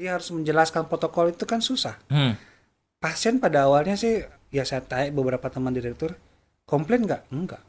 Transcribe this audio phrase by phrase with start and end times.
[0.00, 2.00] dia harus menjelaskan protokol itu kan susah.
[2.08, 2.32] Hmm.
[2.96, 6.16] Pasien pada awalnya sih ya saya tanya beberapa teman direktur
[6.64, 7.28] komplain nggak?
[7.28, 7.60] Enggak.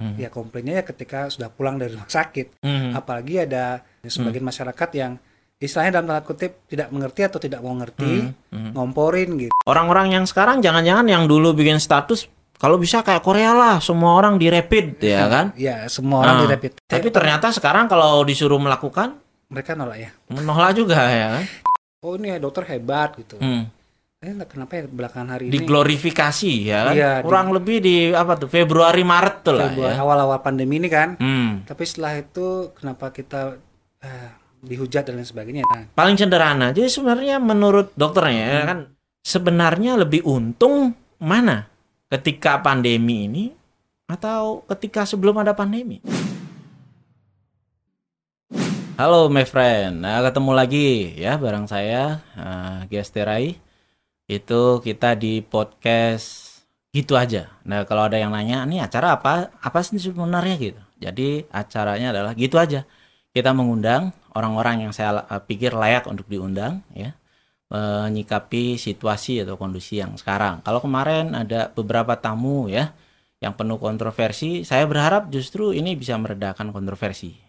[0.00, 0.16] Hmm.
[0.16, 2.64] Ya komplainnya ya ketika sudah pulang dari rumah sakit.
[2.64, 2.96] Hmm.
[2.96, 5.20] Apalagi ada sebagian masyarakat yang
[5.60, 8.72] istilahnya dalam tanda kutip tidak mengerti atau tidak mau ngerti, Hmm.
[8.72, 9.52] ngomporin gitu.
[9.68, 12.24] Orang-orang yang sekarang jangan-jangan yang dulu bikin status
[12.56, 15.52] kalau bisa kayak Korea lah, semua orang di rapid ya kan?
[15.60, 16.40] Ya semua orang Ah.
[16.40, 16.72] di rapid.
[16.80, 20.10] Tapi ternyata sekarang kalau disuruh melakukan mereka nolak ya.
[20.30, 21.44] menolak juga ya kan?
[22.00, 23.36] Oh ini ya dokter hebat gitu.
[23.36, 23.66] Hmm.
[24.20, 26.94] Eh, kenapa ya belakangan hari ini Diglorifikasi ya kan?
[26.94, 30.00] Iya, di- Kurang lebih di apa tuh Februari Maret tuh lah Februari, ya.
[30.00, 31.16] awal-awal pandemi ini kan?
[31.16, 31.64] Hmm.
[31.64, 33.56] Tapi setelah itu kenapa kita
[34.00, 35.64] eh, dihujat dan lain sebagainya?
[35.66, 36.70] Nah, Paling sederhana.
[36.70, 38.78] Jadi sebenarnya menurut dokternya ya kan
[39.20, 41.68] sebenarnya lebih untung mana
[42.08, 43.44] ketika pandemi ini
[44.04, 46.00] atau ketika sebelum ada pandemi?
[49.00, 53.56] Halo my friend, nah ketemu lagi ya bareng saya uh, Gesterai.
[54.28, 56.60] Itu kita di podcast
[56.92, 57.48] gitu aja.
[57.64, 59.56] Nah kalau ada yang nanya, ini acara apa?
[59.64, 60.82] Apa sih sebenarnya gitu?
[61.00, 62.84] Jadi acaranya adalah gitu aja.
[63.32, 67.16] Kita mengundang orang-orang yang saya uh, pikir layak untuk diundang ya
[67.72, 70.60] menyikapi situasi atau kondisi yang sekarang.
[70.60, 72.92] Kalau kemarin ada beberapa tamu ya
[73.40, 77.48] yang penuh kontroversi, saya berharap justru ini bisa meredakan kontroversi.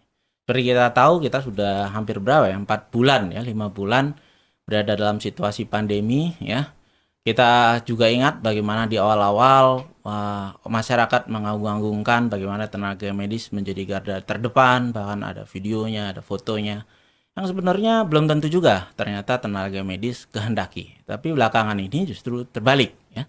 [0.51, 2.59] Seperti kita tahu kita sudah hampir berapa ya?
[2.59, 4.19] Empat bulan ya, lima bulan
[4.67, 6.75] berada dalam situasi pandemi ya.
[7.23, 14.91] Kita juga ingat bagaimana di awal-awal wah, masyarakat mengagung-agungkan bagaimana tenaga medis menjadi garda terdepan,
[14.91, 16.83] bahkan ada videonya, ada fotonya.
[17.31, 20.99] Yang sebenarnya belum tentu juga ternyata tenaga medis kehendaki.
[21.07, 23.23] Tapi belakangan ini justru terbalik ya.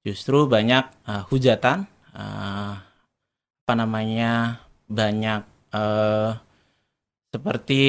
[0.00, 1.84] Justru banyak uh, hujatan
[2.16, 2.80] uh,
[3.68, 4.64] apa namanya?
[4.88, 5.44] banyak
[5.76, 6.43] uh,
[7.34, 7.82] seperti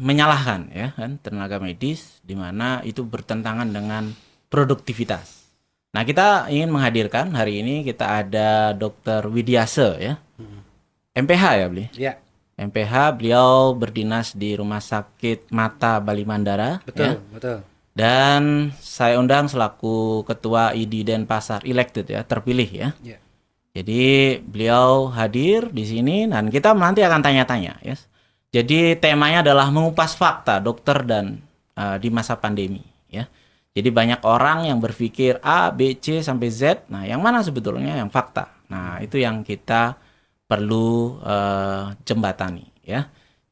[0.00, 4.16] menyalahkan ya kan tenaga medis di mana itu bertentangan dengan
[4.48, 5.52] produktivitas.
[5.92, 9.28] Nah, kita ingin menghadirkan hari ini kita ada Dr.
[9.28, 10.14] Widiase ya.
[11.12, 11.84] MPH ya, Beli?
[11.96, 12.12] ya
[12.58, 17.14] MPH beliau berdinas di Rumah Sakit Mata Bali Mandara betul, ya.
[17.30, 17.58] betul.
[17.94, 22.88] Dan saya undang selaku ketua ID Denpasar elected ya, terpilih ya.
[23.02, 23.18] Ya.
[23.74, 27.94] Jadi beliau hadir di sini dan kita nanti akan tanya-tanya ya.
[28.48, 31.36] Jadi temanya adalah mengupas fakta dokter dan
[31.76, 32.80] uh, di masa pandemi
[33.12, 33.28] ya.
[33.76, 36.88] Jadi banyak orang yang berpikir A, B, C sampai Z.
[36.90, 38.66] Nah, yang mana sebetulnya yang fakta?
[38.72, 39.94] Nah, itu yang kita
[40.48, 43.06] perlu uh, jembatani ya.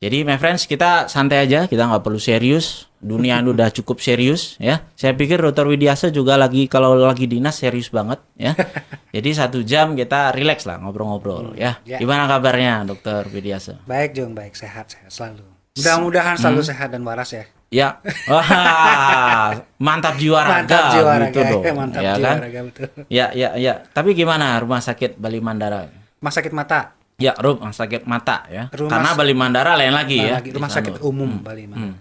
[0.07, 2.87] Jadi my friends kita santai aja, kita nggak perlu serius.
[3.03, 4.87] Dunia ini udah cukup serius ya.
[4.95, 5.67] Saya pikir Dr.
[5.67, 8.55] Widiasa juga lagi kalau lagi dinas serius banget ya.
[9.19, 11.83] Jadi satu jam kita relax lah ngobrol-ngobrol ya.
[11.83, 11.99] ya.
[11.99, 13.27] Gimana kabarnya Dr.
[13.35, 13.83] Widiasa?
[13.83, 15.43] Baik Jung, baik sehat sehat selalu.
[15.75, 17.45] Mudah-mudahan selalu sehat dan waras ya.
[17.67, 17.99] Ya,
[18.31, 18.47] wah,
[19.91, 21.63] mantap jiwa raga, Mantap jiwa gitu raga, dong.
[21.83, 22.37] mantap ya jiwa kan?
[22.47, 22.87] raga betul.
[23.11, 23.83] Ya, ya, ya.
[23.91, 25.91] Tapi gimana Rumah Sakit Bali Mandara?
[26.23, 28.69] Rumah sakit mata, Ya, rumah sakit mata ya.
[28.69, 30.37] Rumah Karena Bali Mandara lain lagi ya.
[30.37, 31.81] lagi rumah sakit umum Bali Mata.
[31.83, 31.97] Hmm.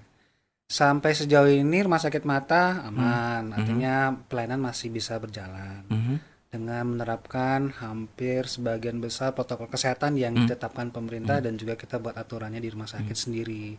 [0.66, 6.16] Sampai sejauh ini rumah sakit mata aman, artinya pelayanan masih bisa berjalan Mhm.
[6.50, 12.58] dengan menerapkan hampir sebagian besar protokol kesehatan yang ditetapkan pemerintah dan juga kita buat aturannya
[12.58, 13.78] di rumah sakit sendiri.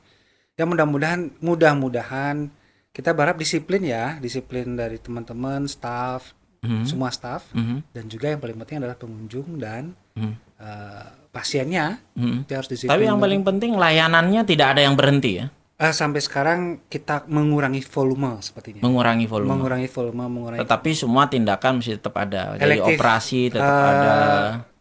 [0.54, 2.48] Ya mudah-mudahan mudah-mudahan
[2.88, 6.32] kita berharap disiplin ya, disiplin dari teman-teman, staff,
[6.62, 6.86] Mhm.
[6.86, 7.92] semua staff Mhm.
[7.92, 10.32] dan juga yang paling penting adalah pengunjung dan Mhm.
[10.56, 12.00] eh, pasiennya
[12.48, 12.96] dia harus disiplin.
[12.96, 15.46] Tapi yang paling penting layanannya tidak ada yang berhenti ya.
[15.76, 18.80] Eh, sampai sekarang kita mengurangi volume sepertinya.
[18.80, 19.52] Mengurangi volume.
[19.52, 22.56] mengurangi volume, mengurangi Tetapi semua tindakan masih tetap ada.
[22.56, 22.96] Jadi Elektif.
[22.96, 24.12] operasi tetap Eh, ada.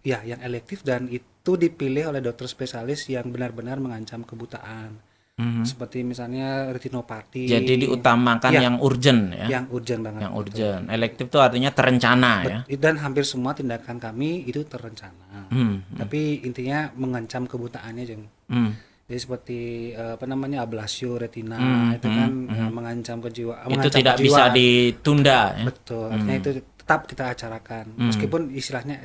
[0.08, 4.96] Ya, yang elektif dan itu dipilih oleh dokter spesialis yang benar-benar mengancam kebutaan.
[5.36, 5.68] Mhm.
[5.68, 7.44] Seperti misalnya retinopati.
[7.44, 8.72] Jadi diutamakan Ya.
[8.72, 9.48] yang urgent ya.
[9.52, 10.22] yang urgent banget.
[10.24, 10.84] Yang urgent.
[10.88, 12.60] Elektif itu artinya terencana ya.
[12.72, 15.52] Dan hampir semua tindakan kami itu terencana.
[15.52, 15.84] Hmm.
[15.92, 18.24] Tapi intinya mengancam kebutaannya, Jeng.
[18.48, 18.80] Hmm.
[19.06, 19.60] Jadi seperti
[19.92, 23.68] eh, apa namanya ablasio retina Hmm, itu kan eh, mengancam kejiwaan.
[23.70, 25.66] Itu tidak bisa ditunda ya.
[25.68, 26.16] Betul.
[26.16, 26.50] Artinya itu
[26.80, 27.86] tetap kita acarakan.
[28.00, 29.04] Meskipun istilahnya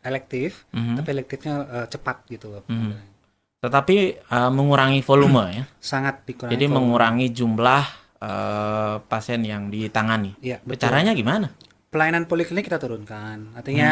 [0.00, 0.94] elektif, Mhm.
[0.94, 2.62] tapi elektifnya eh, cepat gitu loh.
[3.62, 5.64] Tetapi eh, mengurangi volume ya.
[5.78, 6.52] Sangat dikurangi.
[6.52, 6.76] Jadi volume.
[6.76, 7.84] mengurangi jumlah
[8.18, 10.34] eh, pasien yang ditangani.
[10.38, 10.90] Iya, betul.
[10.90, 11.48] Caranya gimana?
[11.88, 13.52] Pelayanan poliklinik kita turunkan.
[13.52, 13.56] Hmm.
[13.56, 13.90] Artinya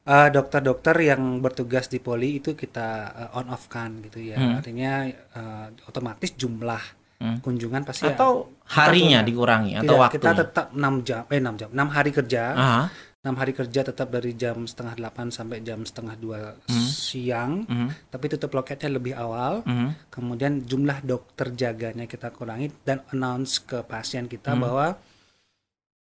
[0.00, 2.88] eh, dokter-dokter yang bertugas di poli itu kita
[3.26, 4.38] eh, on off kan gitu ya.
[4.38, 7.36] Artinya eh, otomatis jumlah Hmm.
[7.44, 10.16] kunjungan pasti Atau harinya dikurangi atau Tidak, waktunya?
[10.24, 12.42] kita tetap 6 jam eh 6 jam, 6 hari kerja.
[12.56, 12.84] Ah,
[13.20, 16.88] enam hari kerja tetap dari jam setengah delapan sampai jam setengah dua Hmm.
[16.88, 18.08] siang, Mhm.
[18.08, 19.60] tapi tutup loketnya lebih awal.
[19.68, 20.08] Mhm.
[20.08, 24.64] Kemudian jumlah dokter jaganya kita kurangi dan announce ke pasien kita Hmm.
[24.64, 24.86] bahwa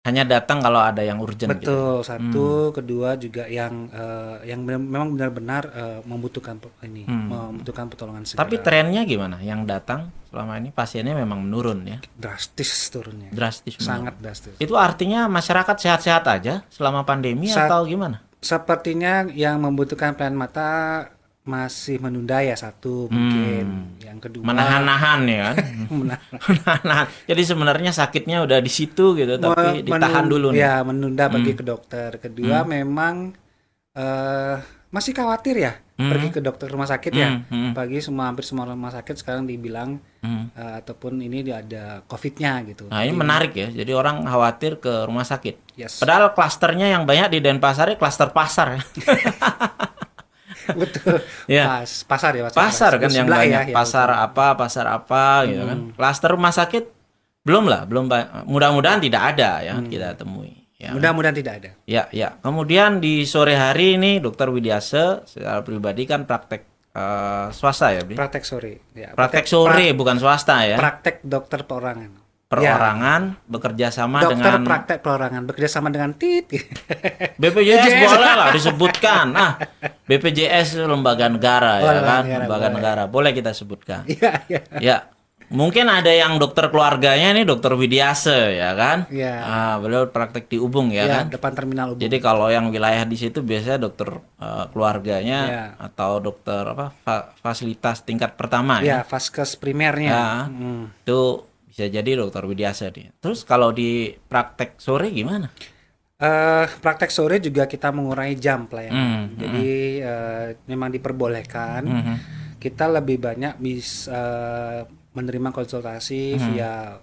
[0.03, 1.71] Hanya datang kalau ada yang urgent gitu.
[1.71, 7.31] betul satu, kedua juga yang eh, yang memang benar-benar eh, membutuhkan ini, Hmm.
[7.31, 8.43] membutuhkan pertolongan segera.
[8.43, 9.39] Tapi trennya gimana?
[9.39, 13.79] Yang datang selama ini pasiennya memang menurun ya, drastis turunnya, drastis.
[13.79, 13.87] menurun.
[13.87, 14.59] sangat drastis.
[14.59, 18.27] Itu artinya masyarakat sehat-sehat aja selama pandemi Saat- atau gimana?
[18.43, 20.69] Sepertinya yang membutuhkan pelayanan mata
[21.43, 25.57] masih menunda ya satu mungkin, yang kedua Menahan-nahan ya kan?
[26.03, 26.39] menahan.
[26.87, 27.07] Menahan.
[27.27, 30.63] Jadi sebenarnya sakitnya udah di situ gitu, tapi Me- ditahan dulu nih.
[30.63, 30.67] Hmm.
[30.71, 32.11] Ya, menunda pergi ke dokter.
[32.23, 33.35] Kedua memang
[33.93, 34.57] eh
[34.93, 36.09] masih khawatir ya Hmm.
[36.09, 37.29] pergi ke dokter rumah sakit ya.
[37.31, 40.57] Hmm, hmm, Pagi semua hampir semua rumah sakit sekarang dibilang hmm.
[40.57, 42.89] eh, ataupun ini dia ada COVID-nya gitu.
[42.91, 43.69] Nah ini menarik ya.
[43.71, 45.79] Jadi orang khawatir ke rumah sakit.
[45.79, 46.01] Yes.
[46.03, 48.83] Padahal klasternya yang banyak di Denpasar ya klaster pasar ya.
[50.83, 51.19] Betul.
[51.51, 51.65] Ya.
[51.83, 55.63] Pas, pasar ya, pasar kan yang Sebelah ya, banyak ya, pasar apa pasar apa gitu
[55.67, 56.85] kan klaster rumah sakit
[57.43, 58.07] belum lah belum
[58.47, 61.71] mudah-mudahan tidak ada ya kita temui ya Mudah-mudahan tidak ada.
[61.87, 66.63] ya ya kemudian di sore hari ini dokter Widiase secara pribadi kan praktek
[66.95, 68.15] eh, swasta ya Bri?
[68.15, 68.95] Praktek sore.
[68.95, 72.22] Ya, praktek sore bukan swasta ya Praktek dokter perorangan.
[72.53, 76.53] Perorangan bekerja sama Dokter dengan praktek perorangan bekerja sama dengan tit.
[77.41, 79.53] BPJS boleh lah disebutkan ah
[80.05, 84.61] BPJS lembaga negara ya Oh, kan lembaga negara, lembaga negara boleh kita sebutkan Iya, iya.
[84.75, 84.97] Ya,
[85.49, 89.05] mungkin ada yang dokter keluarganya nih dokter Widiase ya kan?
[89.09, 89.35] Iya.
[89.39, 91.25] Ah, beliau praktek di Ubung ya, Ya, kan?
[91.29, 92.01] depan terminal Ubung.
[92.01, 94.09] Jadi kalau yang wilayah di situ biasanya dokter
[94.39, 95.65] eh, keluarganya Iya.
[95.83, 99.01] atau dokter apa fa- fasilitas tingkat pertama ya, ya.
[99.03, 100.11] vaskes primernya.
[100.11, 100.29] Ya.
[100.47, 100.89] Hmm.
[100.99, 103.17] Itu bisa jadi dokter Widiase nih.
[103.17, 105.49] Terus kalau di praktek sore gimana?
[106.21, 109.33] Eh, praktek sore juga kita mengurangi jam pelayanan.
[109.33, 111.83] Hmm, Jadi eh, memang diperbolehkan.
[111.83, 112.17] Mhm.
[112.61, 114.23] Kita lebih banyak bisa
[115.11, 116.95] menerima konsultasi via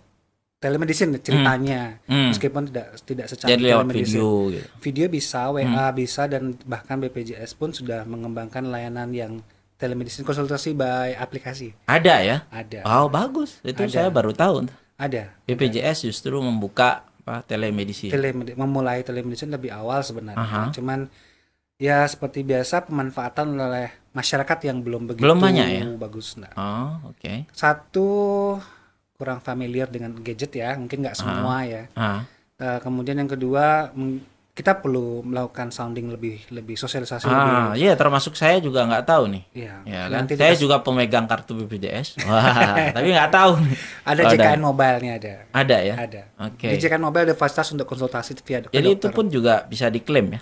[0.56, 2.00] telemedicine ceritanya.
[2.06, 2.30] Hmm.
[2.32, 4.08] Meskipun tidak tidak secara Jadi lewat telemedicine.
[4.08, 4.68] video gitu.
[4.80, 5.92] Video bisa, WA Hmm.
[5.92, 9.34] bisa dan bahkan BPJS pun sudah mengembangkan layanan yang
[9.80, 11.72] telemedicine konsultasi by aplikasi.
[11.88, 12.38] Ada ya?
[12.52, 12.84] Ada.
[12.84, 13.64] Oh, bagus.
[13.64, 13.92] Itu Ada.
[13.96, 14.68] saya baru tahu.
[15.00, 15.32] Ada.
[15.48, 18.12] BPJS justru membuka apa telemedicine.
[18.12, 20.36] Telemedi- memulai telemedicine lebih awal sebenarnya.
[20.38, 20.64] Aha.
[20.76, 21.08] Cuman
[21.80, 25.84] ya seperti biasa pemanfaatan oleh masyarakat yang belum begitu Belum banyak ya?
[25.96, 26.36] bagus.
[26.36, 27.48] Nah, Oh, oke.
[27.56, 28.08] satu
[29.16, 31.88] kurang familiar dengan gadget ya, mungkin nggak semua ya.
[31.96, 32.28] Ah.
[32.60, 33.96] Eh, kemudian yang kedua
[34.60, 37.54] kita perlu melakukan sounding lebih lebih sosialisasi lebih.
[37.56, 39.44] Ah, iya termasuk saya juga nggak tahu nih.
[39.56, 40.20] Ya, Ya kan?
[40.20, 42.20] nanti Saya juga pemegang kartu BPJS.
[42.22, 42.44] Wah,
[42.96, 43.76] tapi nggak tahu nih.
[44.04, 45.34] ada Oh, JKN mobile-nya ada.
[45.50, 45.96] Ada ya?
[45.98, 46.22] Ada.
[46.44, 46.68] Oke.
[46.68, 49.16] Di JKN mobile ada fasilitas untuk konsultasi via ke Jadi itu dokter.
[49.16, 50.42] pun juga bisa diklaim ya.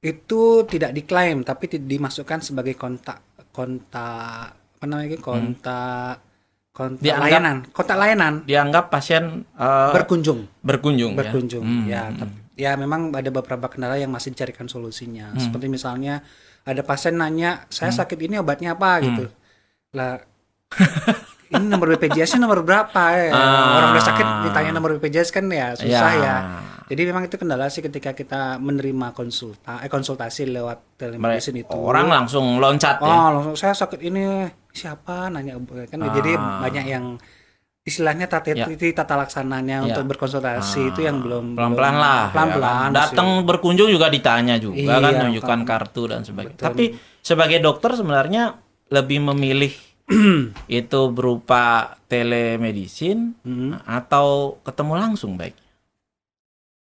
[0.00, 3.22] itu tidak diklaim tapi dimasukkan sebagai kontak
[3.52, 6.18] kontak apa namanya kontak
[6.68, 11.86] kontak Dianggap- layanan kontak layanan Dianggap pasien eh, berkunjung berkunjung, berkunjung ya.
[11.86, 15.40] ya Hmm, tep- ya memang ada beberapa kendala yang masih dicarikan solusinya Hmm.
[15.40, 16.20] seperti misalnya
[16.62, 19.24] ada pasien nanya saya sakit ini obatnya apa gitu
[19.92, 20.20] lah
[21.50, 23.76] ini nomor BPJS-nya nomor berapa ya Ah.
[23.76, 26.20] orang udah sakit ditanya nomor BPJS kan ya susah Ya.
[26.20, 26.36] ya
[26.88, 32.08] jadi memang itu kendala sih ketika kita menerima konsulta eh, konsultasi lewat telemedicine itu Orang
[32.08, 33.06] langsung loncat ya.
[33.06, 35.56] Oh, langsung saya sakit ini siapa nanya
[35.86, 36.60] kan jadi Ah.
[36.60, 37.04] banyak yang
[37.82, 38.66] istilahnya tata Ya.
[38.94, 39.84] tata laksananya Ya.
[39.84, 42.22] untuk berkonsultasi itu yang belum Pelan-pelan belum- lah.
[42.22, 42.96] ya pelan-pelan masih.
[42.96, 45.68] Datang berkunjung juga ditanya juga Iya, kan menunjukkan kan.
[45.68, 46.54] kartu dan sebagainya.
[46.54, 46.66] Betul.
[46.70, 46.84] Tapi
[47.18, 48.42] sebagai dokter sebenarnya
[48.88, 49.74] lebih memilih
[50.68, 53.78] itu berupa telemedicine Hmm.
[53.82, 55.54] atau ketemu langsung baik.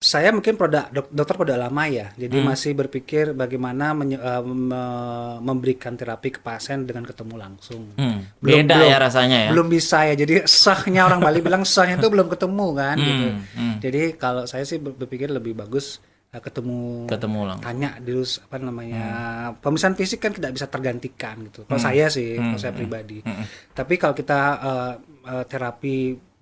[0.06, 2.46] Saya mungkin produk dok- dokter produk lama ya jadi Hmm.
[2.46, 4.78] masih berpikir bagaimana menye- eh, me-
[5.40, 9.50] memberikan terapi ke pasien dengan ketemu langsung Hmm, Belum- beda belum- ya rasanya ya.
[9.50, 13.26] belum bisa ya jadi sahnya orang Bali bilang sahnya itu belum ketemu kan Hmm, gitu
[13.52, 13.75] hmm.
[13.80, 15.98] jadi kalau saya sih ber- berpikir lebih bagus
[16.28, 17.64] eh, ketemu ketemu langsung.
[17.64, 19.04] tanya dulu apa namanya
[19.56, 21.88] pemeriksaan fisik kan tidak bisa tergantikan gitu kalau Hmm.
[21.88, 23.44] saya sih Hmm, kalau saya hmm, pribadi hmm.
[23.72, 24.92] tapi kalau kita eh,
[25.26, 25.96] eh, terapi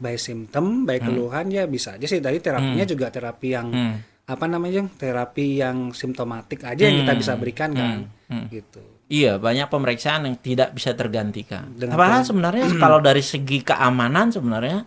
[0.04, 3.96] by symptom by keluhan ya bisa aja sih dari terapinya juga terapi yang Hmm.
[4.25, 7.20] apa namanya terapi yang simptomatik aja yang kita Hmm.
[7.25, 8.46] bisa berikan kan Hmm.
[8.52, 11.76] gitu Iya, banyak pemeriksaan yang tidak bisa tergantikan.
[11.76, 14.80] Dengan Padahal sebenarnya kalau dari segi keamanan sebenarnya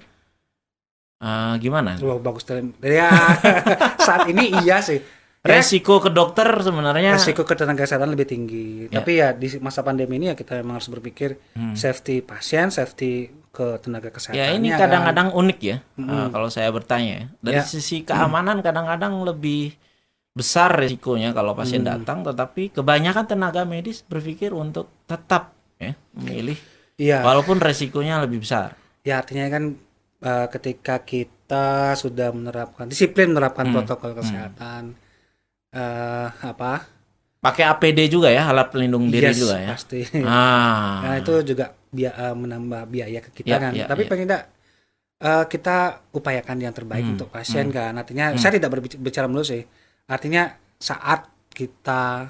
[1.21, 2.01] eh, gimana?
[2.01, 2.41] Wah, bagus
[2.81, 3.09] ya
[4.09, 5.01] saat ini iya sih
[5.47, 8.91] Ya, Resiko ke dokter sebenarnya resiko ke tenaga kesehatan lebih tinggi.
[8.91, 9.00] Ya.
[9.00, 11.71] Tapi ya di masa pandemi ini ya kita memang harus berpikir Hmm.
[11.71, 14.37] safety pasien, safety ke tenaga kesehatan.
[14.37, 15.77] Ya ini kadang-kadang unik ya.
[15.97, 17.25] eh, kalau saya bertanya ya.
[17.41, 17.65] Dari Ya.
[17.65, 19.73] sisi keamanan kadang-kadang lebih
[20.31, 21.97] besar risikonya kalau pasien Hmm.
[21.97, 26.57] datang, tetapi kebanyakan tenaga medis berpikir untuk tetap ya memilih
[26.95, 27.25] Iya.
[27.25, 28.77] walaupun resikonya lebih besar.
[29.01, 29.63] Ya artinya kan
[30.19, 33.73] eh, ketika kita sudah menerapkan disiplin menerapkan Hmm.
[33.75, 34.93] protokol kesehatan
[35.69, 36.85] eh apa?
[37.38, 39.70] Pakai APD juga ya, alat pelindung diri Yes, juga ya.
[39.72, 40.01] Pasti.
[40.25, 41.06] Ah.
[41.06, 43.72] Nah, itu juga bia- eh, menambah biaya ke kita Ya, kan.
[43.74, 44.10] ya, Tapi ya.
[44.10, 44.44] paling tidak
[45.17, 45.77] eh, kita
[46.13, 47.74] upayakan yang terbaik Hmm, untuk pasien hmm.
[47.74, 47.94] kan.
[47.94, 48.38] Artinya Hmm.
[48.38, 49.65] saya tidak berbic- berbicara mulu sih.
[50.06, 50.46] Artinya
[50.77, 52.29] saat kita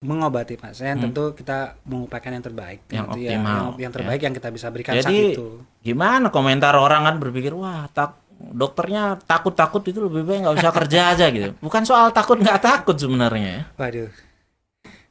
[0.00, 1.02] mengobati pasien Hmm.
[1.04, 2.80] tentu kita mengupayakan yang terbaik.
[2.86, 3.30] Yang Gitu ya.
[3.34, 5.48] optimal, yang, yang terbaik yang kita bisa berikan saat Jadi, itu.
[5.78, 11.00] Gimana komentar orang kan berpikir, wah tak dokternya takut-takut itu lebih baik nggak usah kerja
[11.10, 11.54] aja gitu.
[11.58, 13.62] Bukan soal takut nggak takut sebenarnya ya.
[13.76, 14.10] Waduh.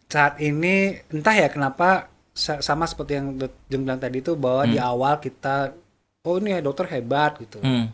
[0.05, 0.75] Saat ini
[1.07, 5.71] entah ya kenapa sa- sama seperti yang Jeng bilang tadi itu bahwa di awal kita
[6.21, 7.59] oh ini ya dokter hebat gitu.
[7.59, 7.88] Hmm.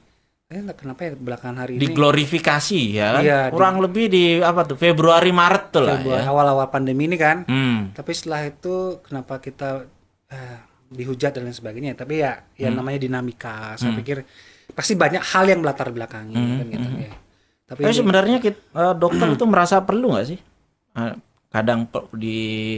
[0.48, 3.22] Eh, kenapa ya belakangan hari ini Diglorifikasi ya kan.
[3.22, 6.25] Iya, di- Kurang lebih di apa tuh Februari Maret tuh lah Februari, ya.
[6.25, 7.44] awal-awal pandemi ini kan.
[7.44, 7.91] Hmm.
[7.91, 9.86] Tapi setelah itu kenapa kita
[10.27, 11.94] eh, dihujat dan lain sebagainya.
[11.94, 12.79] Tapi ya ya Hmm.
[12.79, 13.75] namanya dinamika.
[13.75, 14.24] Saya pikir
[14.77, 17.12] pasti banyak hal yang melatar belakangi Hmm, kan gitu ya.
[17.65, 20.38] Tapi Tapi ini- sebenarnya kit- eh, dokter itu merasa perlu nggak sih?
[20.93, 21.13] Eh,
[21.50, 21.89] kadang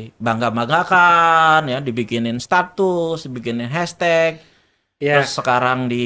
[0.09, 4.39] dibangga-banggakan ya, dibikinin status, dibikinin hashtag.
[4.97, 6.03] ya Terus sekarang di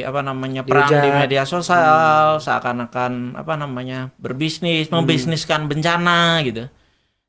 [0.00, 5.00] apa namanya perang di media sosial seakan-akan apa namanya berbisnis, Hmm.
[5.00, 6.68] membisniskan bencana gitu.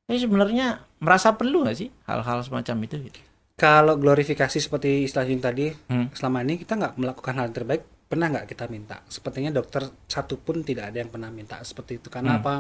[0.06, 0.68] Ini sebenarnya
[0.98, 2.96] merasa perlu nggak sih hal-hal semacam itu?
[3.02, 3.20] Gitu?
[3.56, 6.12] kalau glorifikasi seperti istilah yang tadi Hmm.
[6.12, 10.62] selama ini kita nggak melakukan hal terbaik pernah nggak kita minta sepertinya dokter satu pun
[10.62, 12.42] tidak ada yang pernah minta seperti itu karena Hmm.
[12.42, 12.56] apa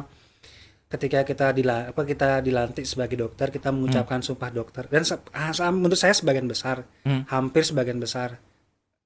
[0.86, 5.50] ketika kita dila apa kita dilantik sebagai dokter kita mengucapkan sumpah dokter dan se- ah,
[5.70, 7.26] menurut saya sebagian besar Hmm.
[7.28, 8.38] hampir sebagian besar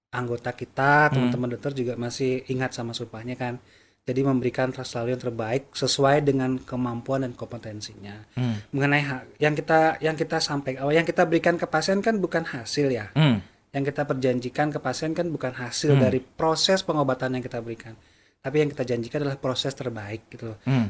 [0.10, 1.14] anggota kita Hmm.
[1.30, 3.60] teman-teman dokter juga masih ingat sama sumpahnya kan
[4.02, 8.58] jadi memberikan selalu yang terbaik sesuai dengan kemampuan dan kompetensinya Hmm.
[8.72, 12.90] mengenai hak yang kita yang kita sampaikan yang kita berikan ke pasien kan bukan hasil
[12.90, 13.44] ya Hmm.
[13.70, 16.02] Yang kita perjanjikan ke pasien kan bukan hasil Hmm.
[16.02, 17.94] dari proses pengobatan yang kita berikan
[18.40, 20.90] tapi yang kita janjikan adalah proses terbaik gitu loh Hmm.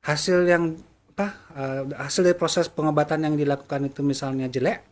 [0.00, 0.76] hasil yang
[1.10, 4.84] apa eh, hasil dari proses pengobatan yang dilakukan itu misalnya jelek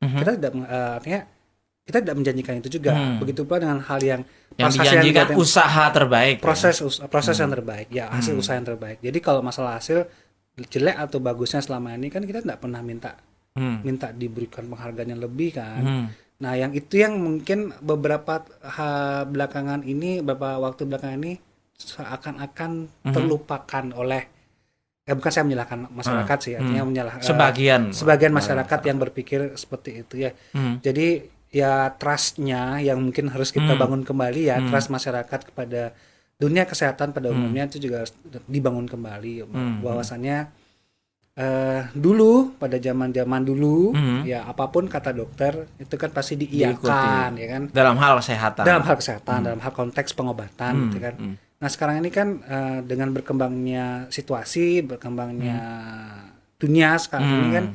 [0.00, 0.18] Mhm.
[0.18, 1.20] kita tidak eh, artinya
[1.84, 3.18] kita tidak menjanjikan itu juga Hmm.
[3.18, 4.22] begitu pula dengan hal yang
[4.54, 6.38] Yang dijanjikan kita- usaha terbaik.
[6.38, 6.42] ya.
[6.42, 7.58] proses us- proses yang Hmm.
[7.58, 8.40] terbaik ya hasil Hmm.
[8.40, 10.06] usaha yang terbaik jadi kalau masalah hasil
[10.64, 13.18] jelek atau bagusnya selama ini kan kita tidak pernah minta
[13.52, 13.82] Hmm.
[13.82, 16.06] minta diberikan penghargaan yang lebih kan Hmm.
[16.44, 18.88] Nah, yang itu yang mungkin beberapa ha,
[19.24, 21.40] belakangan ini, beberapa waktu belakangan ini
[21.74, 22.70] seakan-akan
[23.02, 23.12] Mhm.
[23.12, 24.22] terlupakan oleh
[25.04, 26.90] ya bukan saya menyalahkan masyarakat sih, artinya Hmm.
[26.92, 27.82] menyalah eh, Sebagian.
[27.92, 30.30] sebagian masyarakat yang berpikir seperti itu ya.
[30.52, 30.80] Hmm.
[30.80, 33.80] Jadi ya trustnya yang mungkin harus kita Hmm.
[33.80, 34.68] bangun kembali ya, Hmm.
[34.68, 35.92] trust masyarakat kepada
[36.34, 37.36] dunia kesehatan pada Hmm.
[37.36, 38.12] umumnya itu juga harus
[38.48, 39.80] dibangun kembali Hmm.
[39.80, 40.48] bahwasannya
[41.34, 44.22] eh dulu pada zaman-zaman dulu Hmm.
[44.22, 48.62] ya apa pun kata dokter itu kan pasti diiyakan ya kan Dalam hal kesehatan.
[48.62, 50.82] dalam hal kesehatan dalam hal konteks pengobatan Hmm.
[50.86, 51.34] gitu kan Hmm.
[51.56, 55.58] nah sekarang ini kan eh, dengan berkembangnya situasi berkembangnya
[56.56, 57.66] dunia sekarang ini kan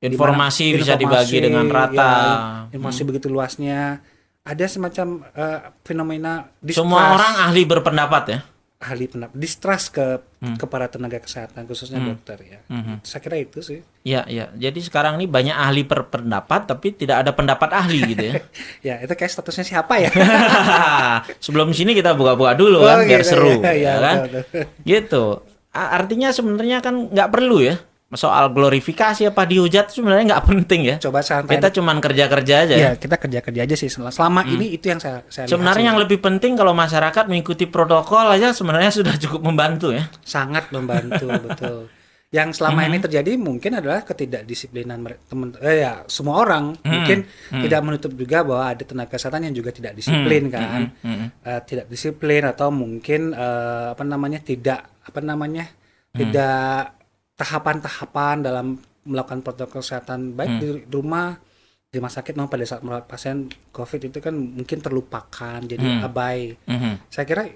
[0.00, 1.92] Informasi di mana bisa dibagi informasi, dengan rata.
[1.92, 2.24] ya,
[2.70, 4.00] informasi begitu luasnya
[4.42, 8.38] ada semacam eh, fenomena distrust Semua orang ahli berpendapat ya.
[8.80, 10.56] Ahli pendapat distrust ke Hmm.
[10.56, 12.16] kepada tenaga kesehatan khususnya Hmm.
[12.16, 13.04] dokter ya Mhm.
[13.04, 14.48] saya kira itu sih Iya, iya.
[14.50, 18.34] Jadi sekarang ini banyak ahli berpendapat tapi tidak ada pendapat ahli gitu ya.
[18.88, 20.08] ya itu kayak statusnya siapa ya
[21.44, 24.16] Sebelum sini kita buka-buka dulu kan Oh, biar gitu, seru, ya, ya, ya, kan?
[24.18, 24.64] betul, betul.
[24.82, 25.24] Gitu.
[25.70, 27.76] Artinya sebenarnya kan nggak perlu ya
[28.10, 30.96] soal glorifikasi apa dihujat sebenarnya nggak penting ya.
[30.98, 32.74] coba santai Kita cuman kerja-kerja aja.
[32.74, 32.90] ya.
[32.98, 33.86] kita kerja kerja aja sih.
[33.86, 35.88] Sel- selama ini itu yang saya saya lihat Sebenarnya sih.
[35.88, 40.10] yang lebih penting kalau masyarakat mengikuti protokol aja sebenarnya sudah cukup membantu ya.
[40.20, 41.86] sangat membantu betul.
[42.30, 46.78] Yang selama ini terjadi mungkin adalah ketidakdisiplinan teman eh ya semua orang.
[46.78, 47.26] Mungkin
[47.58, 50.94] tidak menutup juga bahwa ada tenaga kesehatan yang juga tidak disiplin kan.
[51.02, 51.26] Mm-mm.
[51.42, 55.66] Eh, tidak disiplin atau mungkin eh, apa namanya tidak apa namanya
[56.10, 56.99] tidak
[57.40, 58.66] tahapan-tahapan dalam
[59.02, 61.40] melakukan protokol kesehatan baik di rumah
[61.88, 66.04] di rumah sakit maupun pada saat merawat pasien COVID itu kan mungkin terlupakan jadi Hmm.
[66.04, 67.08] abai Mhm.
[67.08, 67.48] saya kira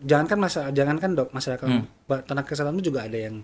[0.00, 1.86] jangankan masa jangankan dok masyarakat Hmm.
[2.22, 3.42] tenaga kesehatan itu juga ada yang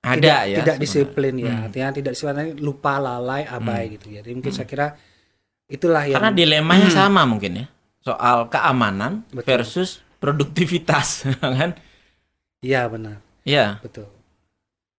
[0.00, 0.40] Ada tidak, ya.
[0.40, 0.80] tidak sebenarnya.
[0.80, 1.64] disiplin ya Hmm.
[1.66, 4.86] artinya tidak disiplin lupa lalai abai gitu ya jadi mungkin saya kira
[5.68, 7.66] itulah yang Karena dilemanya sama mungkin ya.
[8.00, 9.44] Soal keamanan Betul.
[9.52, 11.76] versus produktivitas kan.
[12.60, 14.04] iya benar Ya, betul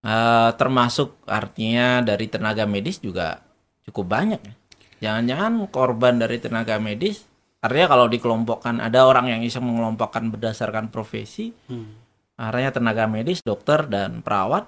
[0.02, 3.42] eh, termasuk artinya dari tenaga medis juga
[3.86, 4.54] cukup banyak ya.
[5.02, 7.26] Jangan-jangan korban dari tenaga medis
[7.62, 11.94] artinya kalau dikelompokkan ada orang yang bisa mengelompokkan berdasarkan profesi Hmm.
[12.34, 14.66] arahnya tenaga medis, dokter dan perawat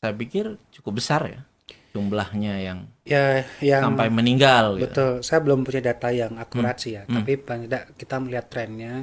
[0.00, 1.40] saya pikir cukup besar ya
[1.92, 4.88] jumlahnya yang Ya, yang sampai meninggal gitu.
[4.88, 5.12] betul.
[5.20, 7.20] Saya belum punya data yang akurat sih ya, Hmm.
[7.20, 8.94] tapi paling tidak kita melihat trennya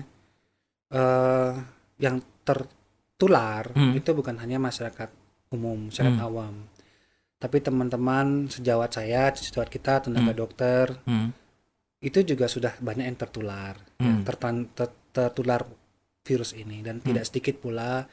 [0.90, 1.54] eh
[1.98, 3.94] yang tertular Hmm.
[3.94, 5.10] itu bukan hanya masyarakat
[5.52, 6.28] umum, masyarakat Hmm.
[6.28, 6.54] awam.
[7.38, 10.40] Tapi teman-teman sejawat saya, sejawat kita tenaga Hmm.
[10.40, 11.30] dokter Hmm.
[12.00, 14.24] itu juga sudah banyak yang tertular, ya, Hmm.
[14.24, 15.68] tertan- ter- tertular
[16.22, 18.08] virus ini dan tidak sedikit pula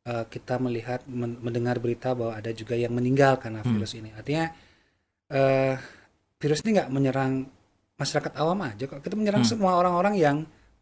[0.00, 3.76] eh, kita melihat men- mendengar berita bahwa ada juga yang meninggal karena Hmm.
[3.76, 4.08] virus ini.
[4.10, 4.48] Artinya
[5.30, 5.76] eh,
[6.40, 7.44] virus ini nggak menyerang
[7.94, 9.52] masyarakat awam aja kok, kita menyerang Hmm.
[9.52, 10.36] semua orang-orang yang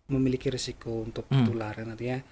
[0.07, 1.43] memiliki risiko untuk Hmm.
[1.45, 2.23] tertular artinya.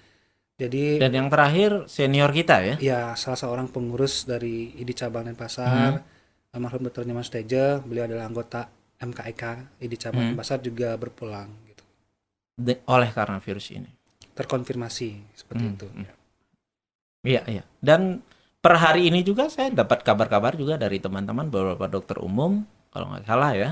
[0.57, 2.75] Jadi Dan yang terakhir senior kita ya.
[2.81, 6.49] ya salah seorang pengurus dari ID cabang Denpasar, Hmm.
[6.49, 7.05] almarhum Dr.
[7.05, 8.65] Nyaman Suteja, beliau adalah anggota
[8.97, 10.29] MKEK ID cabang Hmm.
[10.33, 11.83] Denpasar juga berpulang gitu.
[12.57, 13.85] de- oleh karena virus ini.
[14.33, 15.87] Terkonfirmasi seperti Hmm, itu.
[15.87, 16.05] hmm.
[17.21, 17.63] Iya, iya.
[17.77, 18.25] Dan
[18.57, 23.29] per hari ini juga saya dapat kabar-kabar juga dari teman-teman beberapa dokter umum, kalau nggak
[23.29, 23.69] salah ya,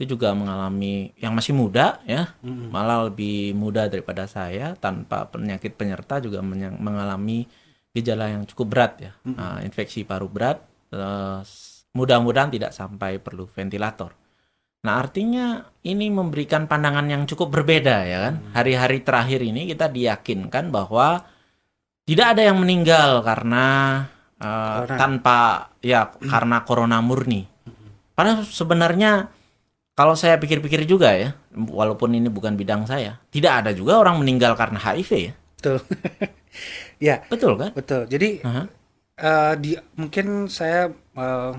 [0.00, 2.72] itu juga mengalami yang masih muda ya, Mm-mm.
[2.72, 6.40] malah lebih muda daripada saya tanpa penyakit penyerta juga
[6.78, 7.46] mengalami
[7.92, 9.36] gejala yang cukup berat ya, Mm-mm.
[9.36, 10.58] Nah, infeksi paru berat.
[10.92, 11.40] eh,
[11.92, 14.12] mudah-mudahan tidak sampai perlu ventilator.
[14.82, 18.34] Nah, artinya ini memberikan pandangan yang cukup berbeda ya kan.
[18.52, 21.22] Hari-hari terakhir ini kita diyakinkan bahwa
[22.02, 23.66] tidak ada yang meninggal karena
[24.42, 24.98] Corona.
[24.98, 25.38] tanpa
[25.78, 27.46] ya karena corona murni.
[28.12, 29.30] Padahal sebenarnya
[29.92, 34.56] kalau saya pikir-pikir juga ya, walaupun ini bukan bidang saya, tidak ada juga orang meninggal
[34.56, 35.32] karena HIV ya.
[35.56, 35.78] Betul.
[37.08, 37.70] ya, Betul kan?
[37.72, 38.02] betul.
[38.06, 38.64] Jadi Aha.
[39.14, 41.50] eh, di mungkin saya eh,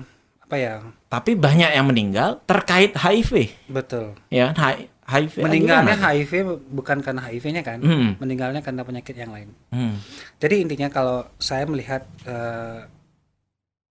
[0.44, 0.82] apa ya?
[1.08, 4.18] Tapi banyak yang meninggal terkait HIV Betul.
[4.28, 4.50] ya.
[4.54, 6.10] Hi- HIV Meninggalnya gimana?
[6.10, 6.32] HIV
[6.72, 9.52] bukan karena HIV-nya kan, Hmm, meninggalnya karena penyakit yang lain.
[9.68, 10.00] hmm,
[10.40, 12.88] Jadi intinya kalau saya melihat eh,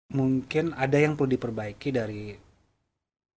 [0.10, 2.34] mungkin ada yang perlu diperbaiki dari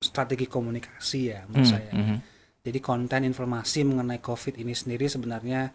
[0.07, 1.91] strategi komunikasi ya menurut hmm, saya.
[1.93, 2.19] hmm.
[2.63, 5.71] Jadi konten informasi mengenai COVID ini sendiri sebenarnya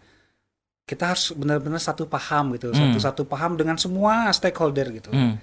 [0.82, 2.92] kita harus benar-benar satu paham gitu, Hmm.
[2.92, 5.38] satu-satu paham dengan semua stakeholder gitu, Hmm,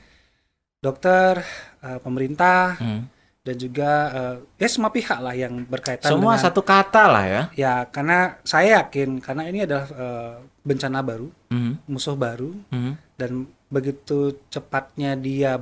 [0.77, 1.41] dokter,
[1.81, 3.01] eh, pemerintah, hmm.
[3.43, 7.43] dan juga eh, ya semua pihak lah yang berkaitan Semua dengan satu kata lah ya.
[7.55, 13.47] ya karena saya yakin karena ini adalah eh, bencana baru, Hmm, musuh baru hmm, dan
[13.69, 15.57] begitu cepatnya dia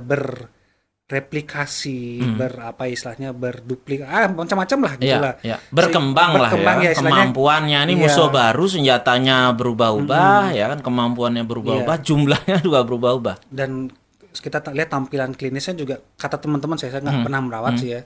[1.08, 2.36] berreplikasi, Hmm.
[2.36, 5.34] ber apa istilahnya berduplikat, ah macam-macam lah gitu Iya, lah.
[5.40, 5.56] iya.
[5.72, 6.84] Berkembang lah berkembang ya.
[6.84, 7.16] ya, istilahnya.
[7.24, 8.02] Kemampuannya ini Iya.
[8.04, 12.04] musuh baru, senjatanya berubah-ubah ya kan, kemampuannya berubah-ubah, Iya.
[12.04, 13.36] jumlahnya juga berubah-ubah.
[13.48, 13.88] Dan
[14.30, 17.24] kita ta- lihat tampilan klinisnya juga kata teman-teman saya saya nggak Hmm.
[17.24, 17.80] pernah merawat Hmm.
[17.80, 18.02] sih ya.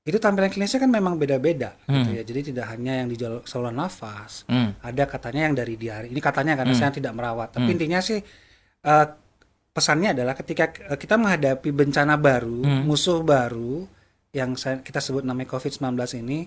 [0.00, 2.16] Itu tampilan klinisnya kan memang beda-beda gitu Hmm.
[2.16, 2.24] ya.
[2.24, 6.08] Jadi tidak hanya yang di jalur saluran nafas, Hmm, ada katanya yang dari diare.
[6.08, 6.80] Ini katanya karena Hmm.
[6.80, 7.52] saya tidak merawat.
[7.52, 7.74] Tapi Hmm.
[7.76, 8.16] intinya sih
[8.80, 9.06] eh,
[9.70, 12.82] pesannya adalah ketika eh, kita menghadapi bencana baru, Hmm.
[12.84, 13.86] musuh baru
[14.30, 16.46] yang kita sebut namanya COVID-19 ini,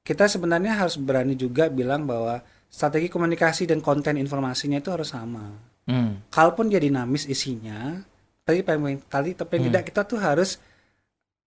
[0.00, 5.54] kita sebenarnya harus berani juga bilang bahwa strategi komunikasi dan konten informasinya itu harus sama.
[5.84, 7.98] hmm, Kalaupun dia dinamis isinya,
[8.40, 9.64] tapi paling tadi tapi Hmm.
[9.68, 10.56] tidak kita tuh harus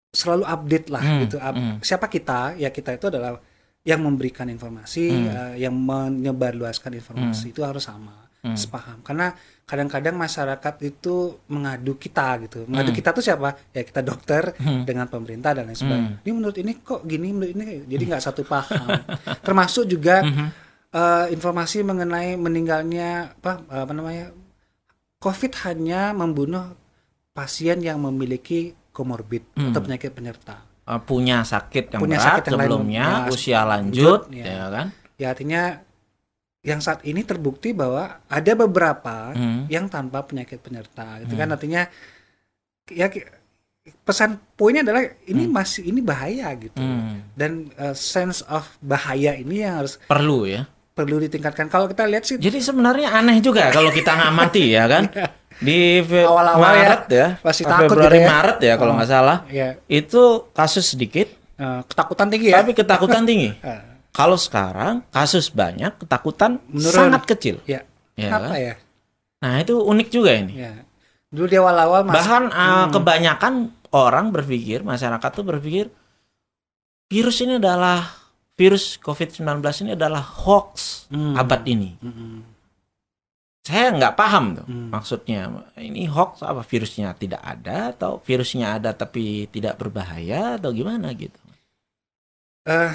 [0.09, 1.37] selalu update lah Hmm, gitu.
[1.37, 1.75] Up- hmm.
[1.79, 2.55] Siapa kita?
[2.55, 3.37] Ya kita itu adalah
[3.83, 5.27] yang memberikan informasi, Hmm.
[5.27, 8.55] eh, yang menyebarluaskan informasi itu harus sama, hmm.
[8.55, 8.99] sepaham.
[9.01, 11.15] Karena kadang-kadang masyarakat itu
[11.47, 12.63] mengadu kita gitu.
[12.65, 12.99] Mengadu Hmm.
[12.99, 13.51] kita tuh siapa?
[13.71, 14.88] Ya kita dokter Hmm.
[14.88, 16.12] dengan pemerintah dan lain sebagainya.
[16.15, 16.23] Hmm.
[16.23, 18.88] Ini menurut ini kok gini, menurut ini jadi nggak satu paham.
[19.45, 20.47] Termasuk juga Mhm.
[20.88, 24.31] eh, informasi mengenai meninggalnya apa apa namanya
[25.19, 26.77] COVID hanya membunuh
[27.31, 29.69] pasien yang memiliki komorbid Hmm.
[29.69, 30.63] atau penyakit penyerta.
[30.88, 34.45] Eh, punya sakit yang Punya berat sakit yang lain, sebelumnya, ya, usia lanjut, ya.
[34.47, 34.88] ya kan?
[35.19, 35.62] Ya artinya
[36.67, 39.63] yang saat ini terbukti bahwa ada beberapa Hmm.
[39.67, 41.15] yang tanpa penyakit penyerta.
[41.17, 41.39] Itu Hmm.
[41.39, 41.82] kan artinya
[42.86, 43.08] ya
[44.03, 45.53] pesan poinnya adalah ini Hmm.
[45.53, 46.75] masih ini bahaya gitu.
[46.75, 47.23] Hmm.
[47.32, 50.67] Dan eh, sense of bahaya ini yang harus Perlu ya.
[50.91, 51.67] perlu ditingkatkan.
[51.67, 55.08] Kalau kita lihat sih Jadi sebenarnya aneh juga kalau kita ngamati ya kan.
[55.58, 58.27] Di fe- Awal-awal ya, Maret ya, pasti Februari takut gitu ya.
[58.30, 58.95] Maret ya kalau Oh.
[58.95, 59.38] nggak salah.
[59.47, 62.60] ya Itu kasus sedikit eh, ketakutan tinggi ya.
[62.60, 63.56] tapi ketakutan tinggi.
[64.17, 66.89] Kalau sekarang kasus banyak, ketakutan Menurun.
[66.91, 67.62] sangat kecil.
[67.63, 67.86] ya.
[68.17, 68.58] Ya Kenapa kan?
[68.58, 68.73] ya?
[69.38, 70.53] Nah, itu unik juga ini.
[70.58, 70.73] Ya.
[71.30, 72.89] Dulu di awal-awal Bahkan uh, Hmm.
[72.89, 73.53] kebanyakan
[73.93, 75.93] orang berpikir, masyarakat tuh berpikir
[77.06, 78.10] virus ini adalah
[78.58, 79.45] virus COVID-19
[79.86, 81.38] ini adalah hoax Hmm.
[81.38, 81.93] abad ini.
[82.01, 82.41] Mm-mm.
[83.62, 84.89] Saya nggak paham tuh Hmm.
[84.89, 85.45] maksudnya.
[85.75, 91.38] Ini hoax apa virusnya tidak ada atau virusnya ada tapi tidak berbahaya atau gimana gitu.
[92.65, 92.91] Eh,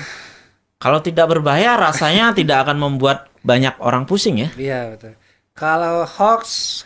[0.82, 4.48] Kalau tidak berbahaya rasanya tidak akan membuat banyak orang pusing ya.
[4.58, 5.14] iya betul.
[5.54, 6.82] Kalau hoax,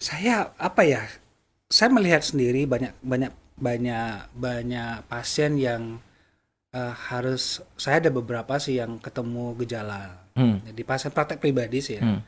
[0.00, 1.02] saya apa ya?
[1.70, 6.00] Saya melihat sendiri banyak banyak banyak banyak pasien yang
[6.72, 10.18] eh, harus saya ada beberapa sih yang ketemu gejala.
[10.34, 10.58] Hmm.
[10.64, 12.02] Jadi pasien praktek pribadi sih ya.
[12.02, 12.20] Hmm.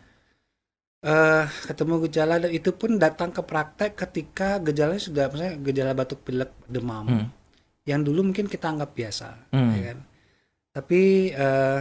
[1.03, 6.23] Eh, ketemu gejala dan itu pun datang ke praktek ketika gejalanya sudah misalnya gejala batuk
[6.23, 7.27] pilek demam Hmm.
[7.83, 9.75] yang dulu mungkin kita anggap biasa Hmm.
[9.75, 9.99] ya kan
[10.73, 11.81] tapi eh,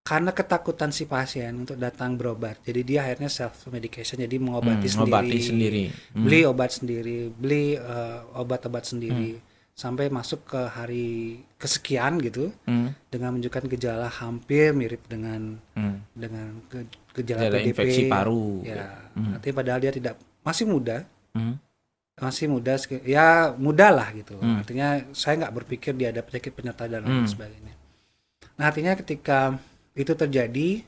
[0.00, 5.06] karena ketakutan si pasien untuk datang berobat jadi dia akhirnya self medication jadi mengobati Hmm,
[5.06, 5.84] sendiri, sendiri.
[6.10, 6.24] Hmm.
[6.24, 9.38] beli obat sendiri beli eh, obat-obat sendiri
[9.72, 11.08] sampai masuk ke hari
[11.56, 12.92] kesekian gitu Hmm.
[13.06, 15.98] dengan menunjukkan gejala hampir mirip dengan Hmm.
[16.12, 18.62] dengan ge- gejala Gejala PDP infeksi paru.
[18.62, 19.34] ya Hmm.
[19.34, 21.54] artinya padahal dia tidak masih muda Hmm.
[22.16, 23.26] masih muda ya
[23.56, 24.58] muda lah gitu Hmm.
[24.58, 27.30] artinya saya nggak berpikir dia ada penyakit penyerta dan lain Hmm.
[27.30, 27.74] sebagainya
[28.60, 29.56] nah artinya ketika
[29.94, 30.84] itu terjadi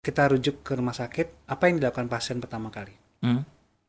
[0.00, 3.42] kita rujuk ke rumah sakit apa yang dilakukan pasien pertama kali Hmm.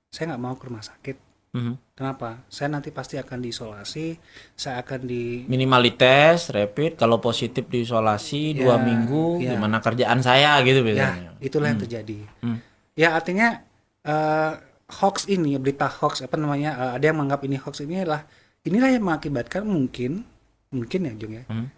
[0.07, 1.17] saya nggak mau ke rumah sakit
[1.49, 1.81] Hmm.
[1.91, 4.21] kenapa saya nanti pasti akan diisolasi
[4.53, 9.53] saya akan di Minimal dites, rapid, kalau positif diisolasi Ya, dua minggu, ya.
[9.53, 11.31] gimana kerjaan saya gitu ya biasanya.
[11.39, 11.85] itulah yang Hmm.
[11.85, 12.57] terjadi Hmm.
[12.93, 13.65] ya artinya
[13.99, 14.53] eh,
[14.91, 18.29] hoax ini berita hoax apa namanya eh, ada yang menganggap ini hoax ini adalah
[18.61, 20.21] inilah yang mengakibatkan mungkin
[20.69, 21.69] mungkin ya Jung ya Hmm.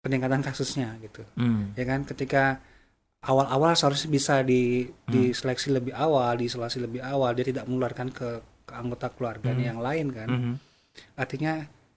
[0.00, 1.72] Peningkatan kasusnya gitu Hmm.
[1.74, 2.58] ya kan ketika
[3.20, 4.92] awal-awal seharusnya bisa di Hmm.
[5.06, 8.28] diseleksi lebih awal diisolasi lebih awal dia tidak menularkan ke,
[8.64, 9.70] ke anggota keluarganya Hmm.
[9.70, 10.52] yang lain kan Mhm.
[11.14, 11.52] artinya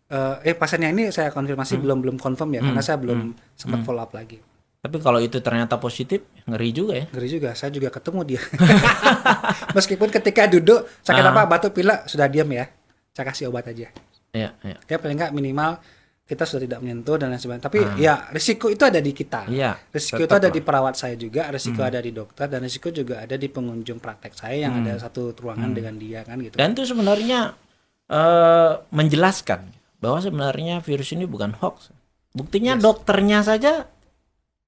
[0.06, 2.70] eh, eh pasiennya ini saya konfirmasi belum belum confirm ya Hmm.
[2.70, 3.20] karena saya belum
[3.56, 3.88] sempat Hmm.
[3.88, 4.40] follow up lagi
[4.84, 7.06] Tapi kalau itu ternyata positif, ngeri juga ya.
[7.08, 8.42] ngeri juga saya juga ketemu dia
[9.78, 11.32] meskipun ketika duduk sakit Ah.
[11.32, 12.68] apa batuk pilek sudah diam ya
[13.10, 13.88] saya kasih obat aja
[14.34, 14.78] Iya, iya.
[14.84, 15.78] ya paling nggak minimal
[16.24, 17.96] kita sudah tidak menyentuh dan lain sebagainya tapi Ah.
[17.96, 19.76] ya risiko itu ada di kita Iya.
[19.90, 20.56] risiko itu ada lah.
[20.56, 21.90] di perawat saya juga risiko Hmm.
[21.90, 24.88] ada di dokter dan risiko juga ada di pengunjung praktek saya yang Hmm.
[24.88, 25.78] ada satu ruangan Hmm.
[25.78, 27.60] dengan dia kan gitu Dan itu sebenarnya
[28.06, 31.90] eh, menjelaskan bahwa sebenarnya virus ini bukan hoax.
[32.32, 32.84] Buktinya Yes.
[32.84, 33.88] dokternya saja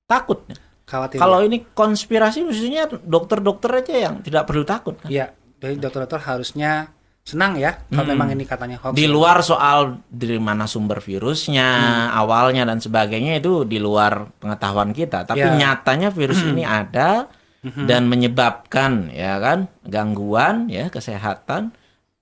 [0.05, 0.43] takut.
[0.83, 5.09] khawatir Kalau ini konspirasi mestinya dokter-dokter aja yang tidak perlu takut kan.
[5.09, 6.93] ya dari dokter-dokter harusnya
[7.25, 8.13] senang ya kalau Hmm.
[8.13, 12.21] memang ini katanya hoax Di luar soal dari mana sumber virusnya, Hmm.
[12.21, 15.25] awalnya dan sebagainya itu di luar pengetahuan kita.
[15.25, 15.57] Tapi Ya.
[15.57, 17.25] nyatanya virus ini ada
[17.65, 17.89] Mhm.
[17.89, 21.73] dan menyebabkan ya kan gangguan ya kesehatan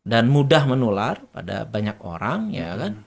[0.08, 3.04] dan mudah menular pada banyak orang ya kan.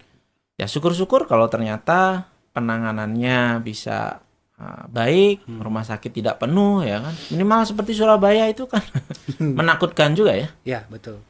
[0.61, 4.21] Ya syukur-syukur kalau ternyata penanganannya bisa
[4.57, 5.61] uh, baik, Hmm.
[5.61, 7.13] rumah sakit tidak penuh ya kan.
[7.29, 8.81] Minimal seperti Surabaya itu kan
[9.61, 10.49] menakutkan juga ya.
[10.65, 11.21] ya betul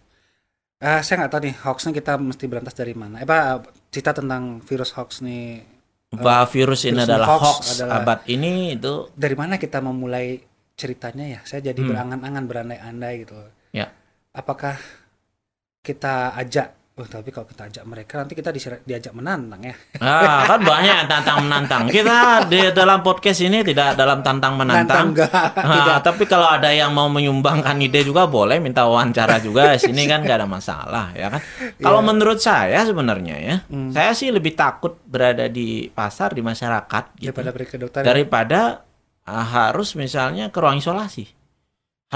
[0.77, 4.61] Eh, saya nggak tahu nih hoaxnya kita mesti berantas dari mana eh, apa cerita tentang
[4.61, 5.65] virus hoax nih
[6.13, 10.37] Bahwa virus ini virus adalah hoax hoax, adalah- abad ini itu dari mana kita memulai
[10.77, 11.89] ceritanya ya saya jadi Hmm.
[11.89, 13.41] berangan-angan berandai-andai gitu
[13.73, 13.89] Ya.
[14.31, 14.77] apakah
[15.81, 18.49] kita ajak oh tapi kalau kita ajak mereka nanti kita
[18.81, 21.83] diajak menantang ya ah, kan banyak tantang menantang.
[21.93, 25.13] Kita di dalam podcast ini tidak dalam tantang menantang.
[25.13, 25.29] enggak
[25.61, 30.25] Ah, tapi kalau ada yang mau menyumbangkan ide juga boleh minta wawancara juga sini kan
[30.25, 31.41] nggak ada masalah ya kan.
[31.77, 32.09] Kalau Iya.
[32.09, 33.93] menurut saya sebenarnya ya, Hmm.
[33.93, 38.61] saya sih lebih takut berada di pasar di masyarakat gitu daripada dokter daripada
[39.29, 41.36] ah, harus misalnya ke ruang isolasi.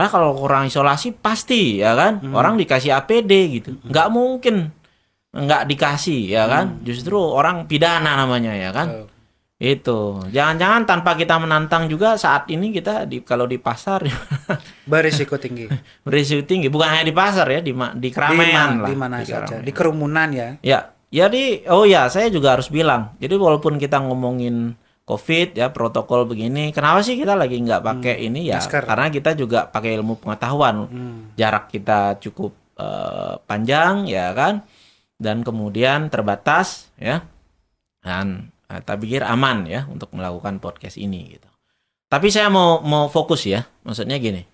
[0.01, 2.33] Karena kalau ke ruang isolasi pasti ya kan Hmm.
[2.33, 4.73] orang dikasih APD gitu, nggak mungkin
[5.31, 6.81] nggak dikasih ya kan.
[6.81, 8.89] Justru orang pidana namanya ya kan.
[8.97, 9.09] Oh,
[9.61, 10.25] Itu.
[10.27, 14.01] Jangan-jangan tanpa kita menantang juga saat ini kita di kalau di pasar
[14.91, 15.69] berisiko tinggi
[16.07, 16.67] berisiko tinggi.
[16.67, 18.89] Bukan hanya di pasar ya, di di di, keramaian ma- lah.
[18.89, 19.61] di mana di saja keramaian.
[19.61, 20.79] di kerumunan ya Ya,
[21.13, 23.13] jadi oh ya, saya juga harus bilang.
[23.21, 24.80] Jadi walaupun kita ngomongin
[25.11, 28.63] COVID ya protokol begini, kenapa sih kita lagi nggak pakai ini ya?
[28.63, 28.87] masker.
[28.87, 30.87] Karena kita juga pakai ilmu pengetahuan.
[30.87, 31.35] Hmm.
[31.35, 34.63] Jarak kita cukup eh, panjang ya kan,
[35.19, 37.27] dan kemudian terbatas ya,
[38.07, 41.51] dan eh, tak pikir aman ya untuk melakukan podcast ini gitu.
[42.07, 44.47] Tapi saya mau mau fokus ya, maksudnya gini.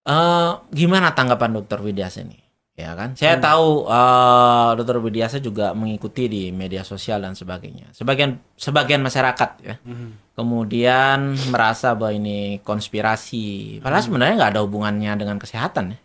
[0.00, 2.49] eh gimana tanggapan Dokter Widyasa ini?
[2.74, 3.44] Ya kan, saya Hmm.
[3.44, 7.92] tahu eh Dokter Widyasa juga mengikuti di media sosial dan sebagainya.
[7.92, 10.16] Sebagian sebagian masyarakat ya, Hmm.
[10.32, 13.78] kemudian merasa bahwa ini konspirasi.
[13.84, 15.98] Padahal sebenarnya nggak ada hubungannya dengan kesehatan ya.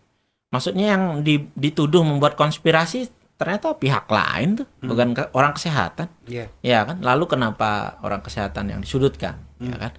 [0.52, 6.08] Maksudnya yang di- dituduh membuat konspirasi ternyata pihak lain tuh, bukan ke- orang kesehatan.
[6.28, 6.48] Iya.
[6.60, 7.00] Ya kan?
[7.00, 9.40] Lalu kenapa orang kesehatan yang disudutkan?
[9.60, 9.80] Ya Hmm.
[9.80, 9.92] kan?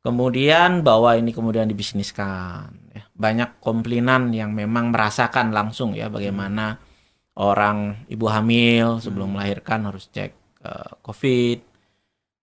[0.00, 2.83] Kemudian bahwa ini kemudian dibisniskan.
[3.14, 3.20] Ya.
[3.22, 6.82] Banyak komplainan yang memang merasakan langsung ya bagaimana
[7.38, 11.58] orang ibu hamil sebelum melahirkan harus cek eh, COVID.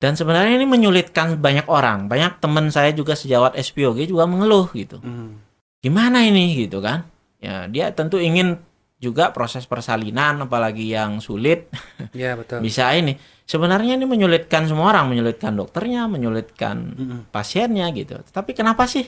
[0.02, 2.10] Dan sebenarnya ini menyulitkan banyak orang.
[2.10, 4.98] Banyak teman saya juga sejawat SPOG juga mengeluh gitu.
[4.98, 5.38] Hmm.
[5.78, 7.06] Gimana ini gitu kan?
[7.38, 8.58] Ya, dia tentu ingin
[9.02, 11.70] juga proses persalinan apalagi yang sulit
[12.18, 12.62] Ya betul.
[12.62, 13.18] bisa ini.
[13.46, 17.20] Sebenarnya ini menyulitkan semua orang, menyulitkan dokternya, menyulitkan Mm-mm.
[17.30, 18.22] pasiennya gitu.
[18.32, 19.06] Tapi kenapa sih.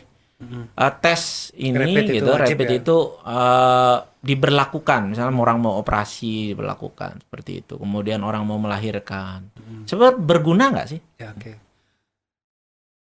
[0.74, 2.78] Uh, tes ini Rapid itu gitu, wajib rapid ya?
[2.80, 5.02] itu uh, diberlakukan.
[5.12, 7.76] Misalnya orang mau operasi diberlakukan seperti itu.
[7.76, 9.52] Kemudian orang mau melahirkan.
[9.58, 9.84] Mm.
[9.86, 11.00] Sebenarnya berguna nggak sih?
[11.20, 11.52] Ya oke.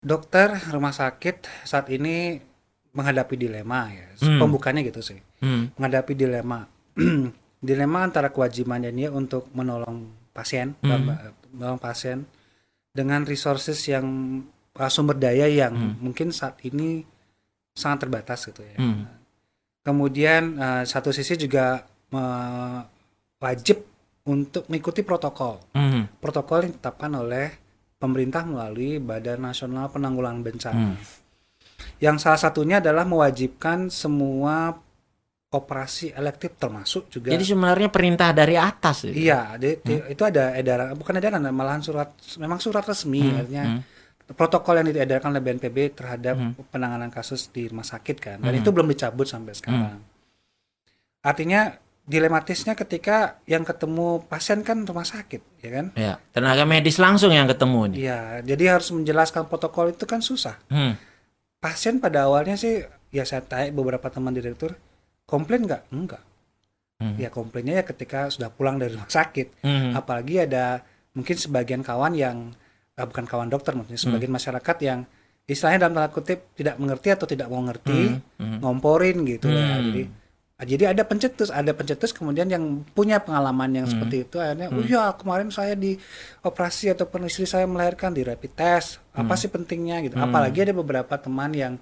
[0.04, 2.36] Dokter rumah sakit saat ini
[2.94, 4.06] menghadapi dilema ya.
[4.20, 4.38] Hmm.
[4.38, 5.20] Pembukanya gitu sih.
[5.40, 5.72] Hmm.
[5.80, 6.68] Menghadapi dilema.
[7.68, 11.16] dilema antara kewajibannya dia untuk menolong pasien, Hmm.
[11.56, 12.28] menolong pasien
[12.92, 14.06] dengan resources yang
[14.76, 15.94] uh, sumber daya yang Hmm.
[16.04, 17.08] mungkin saat ini
[17.74, 18.78] sangat terbatas gitu ya.
[18.78, 19.10] Hmm.
[19.84, 21.84] Kemudian uh, satu sisi juga
[22.14, 22.80] uh,
[23.42, 23.84] wajib
[24.24, 25.60] untuk mengikuti protokol.
[25.76, 26.08] Hmm.
[26.22, 27.48] Protokol yang ditetapkan oleh
[28.00, 30.80] pemerintah melalui Badan Nasional Penanggulangan Bencana.
[30.80, 30.96] Hmm.
[32.00, 34.80] Yang salah satunya adalah mewajibkan semua
[35.54, 39.14] operasi elektif termasuk juga Jadi sebenarnya perintah dari atas gitu.
[39.14, 42.10] Iya, di- di- itu ada edaran, bukan edaran, malahan surat,
[42.42, 43.82] memang surat resmi, Hmm, artinya hmm.
[44.34, 46.54] Protokol yang diedarkan oleh BNPB terhadap Hmm.
[46.70, 48.62] penanganan kasus di rumah sakit kan, dan Hmm.
[48.62, 50.02] itu belum dicabut sampai sekarang.
[51.24, 55.86] Artinya dilematisnya ketika yang ketemu pasien kan rumah sakit, ya kan?
[55.96, 57.98] Ya, tenaga medis langsung yang ketemu nih.
[58.04, 60.60] Iya, jadi harus menjelaskan protokol itu kan susah.
[60.68, 61.00] Hmm.
[61.64, 64.76] Pasien pada awalnya sih, ya saya tanya beberapa teman direktur,
[65.24, 65.88] komplain nggak?
[65.96, 66.20] Enggak.
[67.00, 67.16] Hmm.
[67.16, 69.64] Ya komplainnya ya ketika sudah pulang dari rumah sakit.
[69.64, 69.96] Hmm.
[69.96, 70.84] apalagi ada
[71.16, 72.52] mungkin sebagian kawan yang
[72.94, 74.08] ah, bukan kawan dokter maksudnya Hmm.
[74.10, 75.00] sebagian masyarakat yang
[75.44, 78.00] istilahnya dalam tanda kutip tidak mengerti atau tidak mau ngerti
[78.38, 78.58] Hmm.
[78.60, 79.86] ngomporin gitu ya Hmm.
[79.86, 80.02] jadi
[80.54, 83.94] ah, jadi ada pencetus ada pencetus kemudian yang punya pengalaman yang Hmm.
[83.98, 85.98] seperti itu akhirnya oh ya kemarin saya di
[86.42, 89.26] operasi ataupun istri saya melahirkan di rapid test Hmm.
[89.26, 91.74] apa sih pentingnya gitu apalagi ada beberapa teman yang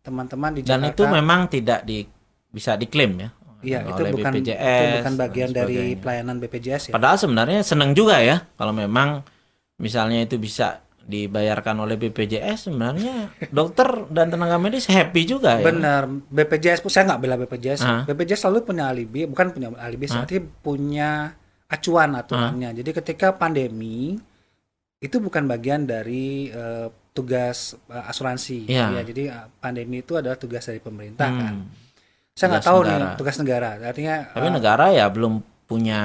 [0.00, 2.06] teman-teman di Dan Jakarta itu memang tidak di
[2.48, 3.30] bisa diklaim ya.
[3.60, 6.92] Iya, itu oleh bukan BPJS itu bukan dan bagian dari pelayanan BPJS ya.
[6.96, 9.20] Padahal sebenarnya senang juga ya kalau memang
[9.80, 15.66] misalnya itu bisa dibayarkan oleh BPJS sebenarnya dokter dan tenaga medis happy juga ya.
[15.66, 18.06] Benar, BPJS pun saya nggak bela BPJS.
[18.06, 21.34] BPJS selalu punya alibi, bukan punya alibi, berarti punya
[21.66, 22.76] acuan aturannya.
[22.78, 24.14] Jadi ketika pandemi
[25.00, 28.68] itu bukan bagian dari eh, tugas eh, asuransi.
[28.68, 29.00] Iya.
[29.00, 31.40] Ya, jadi eh, pandemi itu adalah tugas dari pemerintah Hmm.
[31.40, 31.54] kan.
[32.30, 32.94] Saya nggak tahu negara.
[32.94, 33.68] nih tugas negara.
[33.82, 35.34] Artinya Tapi eh, negara ya belum
[35.70, 36.02] punya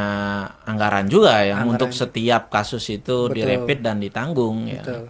[0.62, 1.74] anggaran juga yang Anggaran.
[1.74, 3.34] untuk setiap kasus itu Betul.
[3.34, 4.86] direpit dan ditanggung ya.
[4.86, 5.10] Betul.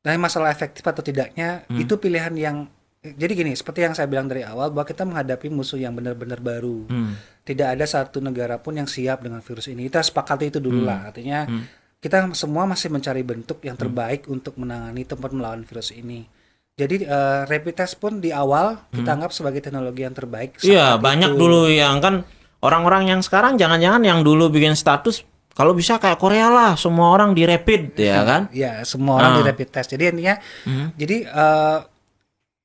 [0.00, 1.76] Nah, masalah efektif atau tidaknya Hmm.
[1.78, 2.56] itu pilihan yang
[3.04, 6.88] jadi gini, seperti yang saya bilang dari awal bahwa kita menghadapi musuh yang benar-benar baru.
[6.88, 7.12] Hmm.
[7.44, 9.84] Tidak ada satu negara pun yang siap dengan virus ini.
[9.84, 11.12] Kita sepakati itu dulu lah.
[11.12, 11.68] Artinya Hmm.
[12.00, 16.24] kita semua masih mencari bentuk yang terbaik untuk menangani tempat melawan virus ini.
[16.74, 20.56] Jadi eh, rapid test pun di awal kita anggap sebagai teknologi yang terbaik.
[20.56, 20.64] Hmm.
[20.66, 21.38] Iya, banyak itu.
[21.38, 22.24] dulu yang kan
[22.64, 25.20] orang-orang yang sekarang jangan-jangan yang dulu bikin status
[25.52, 28.42] kalau bisa kayak Korea lah, semua orang di rapid ya kan.
[28.50, 29.36] Ya, semua orang Ah.
[29.36, 29.86] di rapid test.
[29.88, 30.90] Jadi intinya, Hmm.
[30.94, 31.78] jadi eh,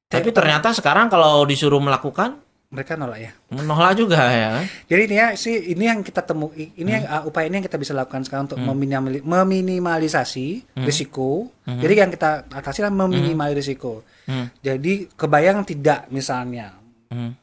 [0.10, 3.32] Tapi ternyata sekarang kalau disuruh melakukan mereka nolak ya.
[3.50, 4.66] menolak juga ya kan.
[4.86, 7.78] Jadi ini ya sih ini yang kita temu ini yang uh, upaya ini yang kita
[7.78, 11.50] bisa lakukan sekarang untuk meminimali- meminimalisasi risiko.
[11.64, 14.02] Jadi yang kita atasi adalah meminimalisasi risiko.
[14.26, 14.50] Hmm.
[14.60, 16.74] Jadi kebayang tidak misalnya
[17.08, 17.34] Hmm.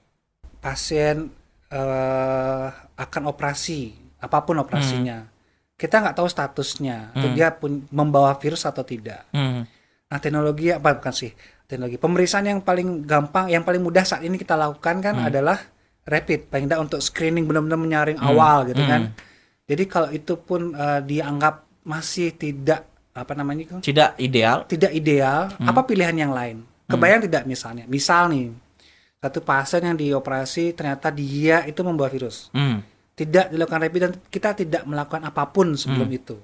[0.57, 1.31] pasien
[1.77, 3.93] eh, akan operasi
[4.25, 5.29] apa pun operasinya.
[5.77, 9.29] Kita nggak tahu statusnya, atau dia pun membawa virus atau tidak.
[9.37, 9.69] Hmm.
[10.09, 11.37] Nah, teknologi apa bukan sih?
[11.69, 15.61] Teknologi pemeriksaan yang paling gampang, yang paling mudah saat ini kita lakukan kan adalah
[16.09, 19.12] rapid, paling tidak untuk screening benar-benar menyaring awal gitu kan.
[19.69, 23.77] Jadi kalau itu pun eh, dianggap masih tidak apa namanya itu?
[23.93, 24.65] Tidak ideal.
[24.65, 26.65] Tidak ideal, apa pilihan yang lain?
[26.87, 27.85] Kebayang tidak misalnya?
[27.91, 28.47] Misal nih,
[29.17, 32.53] satu pasien yang dioperasi ternyata dia itu membawa virus.
[32.53, 32.85] Hmm.
[33.13, 36.37] Tidak dilakukan rapid dan kita tidak melakukan apa pun sebelum itu.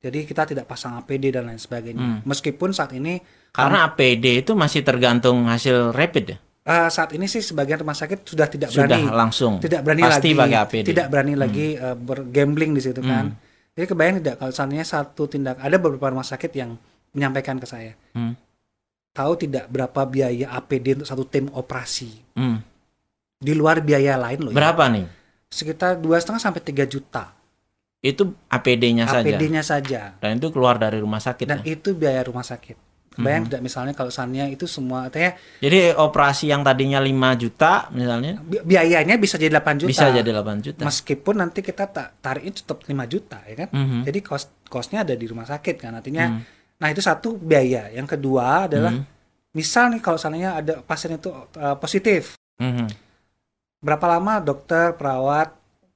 [0.00, 2.24] Jadi kita tidak pasang APD dan lain sebagainya.
[2.24, 6.38] Meskipun saat ini Karena APD itu masih tergantung hasil rapid ya.
[6.66, 9.62] Eh, saat ini sih sebagian rumah sakit sudah tidak Sudah berani langsung.
[9.62, 10.84] tidak berani Pasti lagi pakai APD.
[10.90, 13.38] tidak berani lagi eh, bergambling di situ kan
[13.70, 16.74] jadi kebayang tidak kalau seandainya satu tindak ada beberapa rumah sakit yang
[17.12, 18.34] menyampaikan ke saya Hmm.
[19.16, 22.60] Tahu tidak berapa biaya APD untuk satu tim operasi Hmm.
[23.34, 24.56] di luar biaya lain loh ya.
[24.56, 25.06] Berapa nih?
[25.46, 27.32] sekitar dua setengah sampai 3 juta
[27.98, 29.24] Itu APD-nya saja.
[29.24, 31.42] APD-nya saja Dan itu keluar dari rumah sakit.
[31.44, 31.72] dan ya?
[31.72, 32.76] itu biaya rumah sakit
[33.16, 33.24] Hmm.
[33.42, 38.60] tidak misalnya kalau seandainya itu semua artinya Jadi operasi yang tadinya 5 juta misalnya bi-
[38.60, 40.84] biayanya bisa jadi 8 juta bisa jadi 8 juta.
[40.84, 44.04] meskipun nanti kita tak tariknya tetap 5 juta ya kan Mhm.
[44.04, 46.40] jadi cost costnya ada di rumah sakit kan artinya Hmm.
[46.76, 47.88] Nah itu satu biaya.
[47.88, 49.04] Yang kedua adalah Mhm.
[49.52, 52.88] misal nih kalau seandainya ada pasien itu uh, positif, Mhm.
[53.78, 55.52] berapa lama dokter, perawat,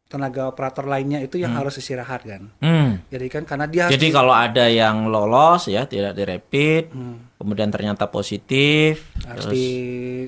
[0.07, 1.61] tenaga operator lainnya itu yang Hmm.
[1.63, 2.51] harus istirahat kan?
[2.59, 2.99] Hmm.
[3.07, 7.31] Jadi kan karena dia harus Jadi di- kalau ada yang lolos ya tidak direpit, Hmm,
[7.37, 9.67] kemudian ternyata positif, harus terus di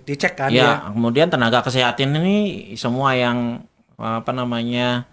[0.02, 0.72] dicek kan ya, ya.
[0.88, 2.38] kemudian tenaga kesehatan ini
[2.76, 5.06] semua yang apa namanya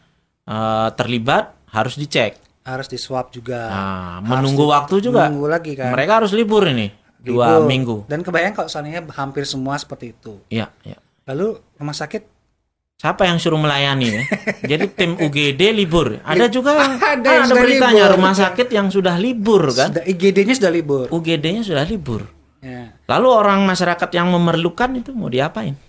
[0.46, 2.38] eh, terlibat harus dicek.
[2.70, 3.66] Harus di swab juga.
[3.66, 5.22] Nah, Harus menunggu di- waktu juga.
[5.26, 5.90] Menunggu lagi kan.
[5.90, 7.68] Mereka harus libur ini dua Libur.
[7.68, 7.98] minggu.
[8.06, 10.40] Dan kebayang kalau seandainya hampir semua seperti itu.
[10.48, 10.98] Iya, iya.
[11.26, 12.38] Lalu rumah sakit
[13.00, 14.22] Siapa yang suruh melayani ya?
[14.76, 16.20] Jadi tim UGD libur.
[16.20, 18.16] Ada juga Ada kan yang ada beritanya libur.
[18.20, 19.96] rumah sakit yang sudah libur kan?
[19.96, 21.06] sudah IGD-nya sudah libur.
[21.08, 22.28] UGD-nya sudah libur.
[22.60, 22.92] Ya.
[23.08, 25.80] Lalu orang masyarakat yang memerlukan itu mau diapain?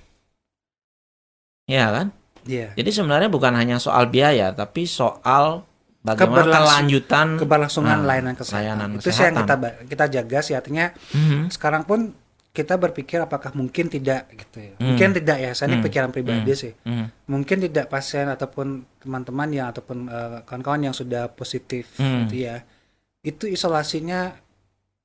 [1.66, 2.06] Ya kan?
[2.46, 2.74] Iya.
[2.74, 5.66] Jadi sebenarnya bukan hanya soal biaya, tapi soal
[6.00, 8.56] bagaimana kelanjutan Keberlangsungan Nah, layanan kesehatan.
[8.58, 9.60] layanan itu sih yang kesehatan.
[9.60, 11.50] kita kita jaga sih artinya Mhm.
[11.50, 12.00] sekarang pun
[12.50, 14.74] kita berpikir apakah mungkin tidak gitu ya.
[14.74, 14.86] Hmm.
[14.90, 15.86] Mungkin tidak ya, saya ini Hmm.
[15.86, 16.74] pikiran pribadi sih.
[16.82, 17.06] Mhm.
[17.28, 18.66] Mungkin tidak pasien ataupun
[18.98, 22.26] teman-teman yang ataupun eh, kawan-kawan yang sudah positif Hmm.
[22.26, 22.66] gitu ya.
[23.22, 24.34] Itu isolasinya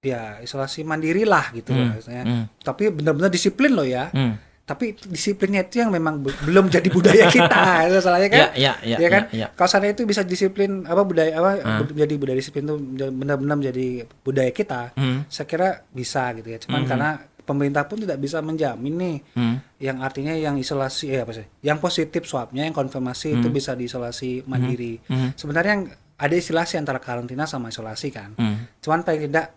[0.01, 1.93] ya isolasi mandiri lah gitu Hmm.
[1.93, 2.23] maksudnya.
[2.23, 2.45] Mhm.
[2.60, 4.10] Tapi benar-benar disiplin loh ya.
[4.10, 4.36] Mhm.
[4.65, 7.86] Tapi disiplinnya itu yang memang be- belum jadi budaya kita.
[7.88, 8.39] Masalahnya kan.
[8.58, 9.23] Ya, ya, ya, ya kan?
[9.30, 9.47] ya, ya.
[9.54, 11.80] Kalau sana itu bisa disiplin apa budaya apa Ah.
[11.80, 12.75] menjadi budaya disiplin itu
[13.13, 13.88] benar-benar menjadi
[14.19, 14.82] budaya kita.
[14.95, 15.30] Mhm.
[15.30, 16.58] Saya kira bisa gitu ya.
[16.58, 16.89] Cuman Mhm.
[16.89, 19.56] karena pemerintah pun tidak bisa menjamin nih Mhm.
[19.80, 21.45] yang artinya yang isolasi eh apa sih?
[21.62, 23.54] Yang positif swabnya yang konfirmasi itu Hmm.
[23.54, 24.97] bisa diisolasi mandiri.
[25.06, 25.38] Mhm.
[25.38, 25.86] Sebenarnya yang
[26.17, 28.34] ada istilah sih antara karantina sama isolasi kan.
[28.34, 28.82] Mhm.
[28.82, 29.54] Cuman paling tidak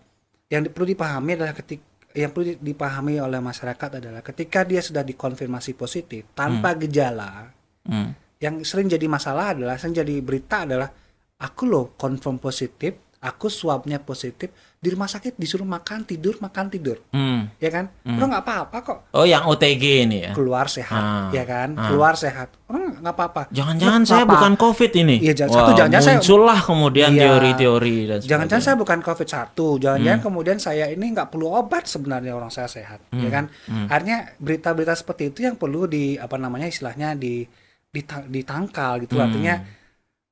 [0.47, 1.88] yang perlu dipahami adalah ketika
[2.19, 7.49] yang perlu di- dipahami oleh masyarakat adalah ketika dia sudah dikonfirmasi positif tanpa gejala
[7.85, 8.11] Mhm.
[8.39, 10.91] yang sering jadi masalah adalah sering jadi berita adalah
[11.39, 17.03] aku loh confirm positif aku swabnya positif di rumah sakit disuruh makan tidur makan tidur
[17.11, 17.59] Mhm.
[17.59, 20.33] ya kan lo nggak apa-apa kok Oh, yang OTG ini ya.
[20.33, 21.91] keluar sehat Ah, ya kan ah.
[21.91, 24.33] keluar sehat orang nggak apa-apa Jangan-jangan saya apa?
[24.33, 25.17] bukan COVID ini.
[25.21, 27.23] Iya, jangan- Wah, satu, jangan-jangan saya- muncullah kemudian Iya.
[27.25, 30.27] teori-teori dan Jangan-jangan saya bukan COVID satu, jangan-jangan Hmm.
[30.29, 33.51] kemudian saya ini nggak perlu obat sebenarnya orang saya sehat, ya kan?
[33.65, 33.87] Hmm.
[33.89, 37.43] Artinya berita-berita seperti itu yang perlu di apa namanya istilahnya di
[37.89, 39.17] dita- ditangkal gitu.
[39.17, 39.27] Hmm.
[39.27, 39.55] Artinya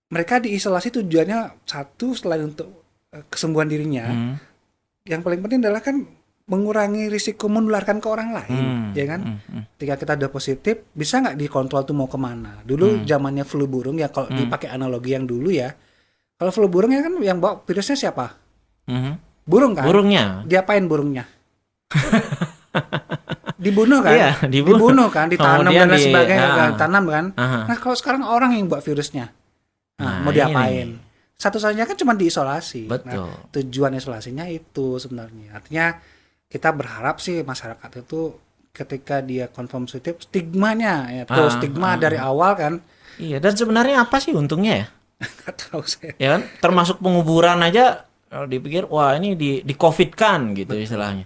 [0.06, 2.68] mereka diisolasi tujuannya satu selain untuk
[3.08, 4.32] eh, kesembuhan dirinya, Mhm.
[5.04, 6.02] yang paling penting adalah kan
[6.44, 8.86] mengurangi risiko menularkan ke orang lain, Hmm.
[8.92, 9.20] ya kan?
[9.20, 9.38] Hmm.
[9.42, 9.62] Hmm.
[9.72, 12.62] Ketika kita udah positif, bisa nggak dikontrol tuh mau ke mana?
[12.62, 14.38] Dulu zamannya flu burung ya kalau Hmm.
[14.40, 15.74] dipakai analogi yang dulu ya,
[16.34, 18.38] kalau flu burung ya kan yang bawa virusnya siapa?
[18.84, 19.12] Mhm.
[19.42, 19.84] Burung kan?
[19.84, 20.42] Burungnya.
[20.44, 21.26] Diapain burungnya?
[23.56, 24.12] dibunuh kan?
[24.12, 24.78] Iya, dibunuh.
[24.78, 26.54] dibunuh kan, ditanam Kemudian dan lain di- sebagainya, ah.
[26.54, 27.24] kan, tanam kan.
[27.34, 27.60] Aha.
[27.64, 29.32] Nah kalau sekarang orang yang buat virusnya,
[30.00, 30.98] nah, Nah, mau diapain?
[31.36, 32.88] Satu-satunya kan cuma diisolasi.
[32.88, 33.28] Betul.
[33.28, 35.56] Nah, tujuan isolasinya itu sebenarnya.
[35.56, 35.86] Artinya
[36.48, 38.36] kita berharap sih masyarakat itu
[38.72, 42.74] ketika dia confirm positif, stigmanya ya, tuh Ah, stigma ah, dari awal kan,
[43.16, 44.86] Iya, dan sebenarnya apa sih untungnya ya?
[45.40, 46.12] nggak tahu saya.
[46.20, 46.42] Ya kan?
[46.60, 51.24] Termasuk penguburan aja kalau dipikir wah ini di di COVID-kan gitu istilahnya.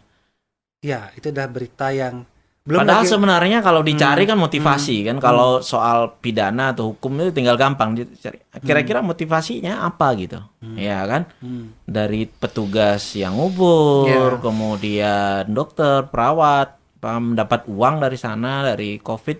[0.81, 2.23] Ya itu udah berita yang
[2.71, 3.11] belum Padahal lagi.
[3.11, 7.99] sebenarnya kalau dicari Hmm, kan motivasi kan kalau soal pidana atau hukum itu tinggal gampang
[7.99, 8.39] dicari.
[8.57, 10.39] Kira-kira motivasinya apa gitu.
[10.79, 11.27] Ya kan?
[11.39, 11.75] Hmm.
[11.83, 14.39] Dari petugas yang ngubur, Ya.
[14.39, 19.39] kemudian dokter, perawat apa, mendapat uang dari sana dari Covid.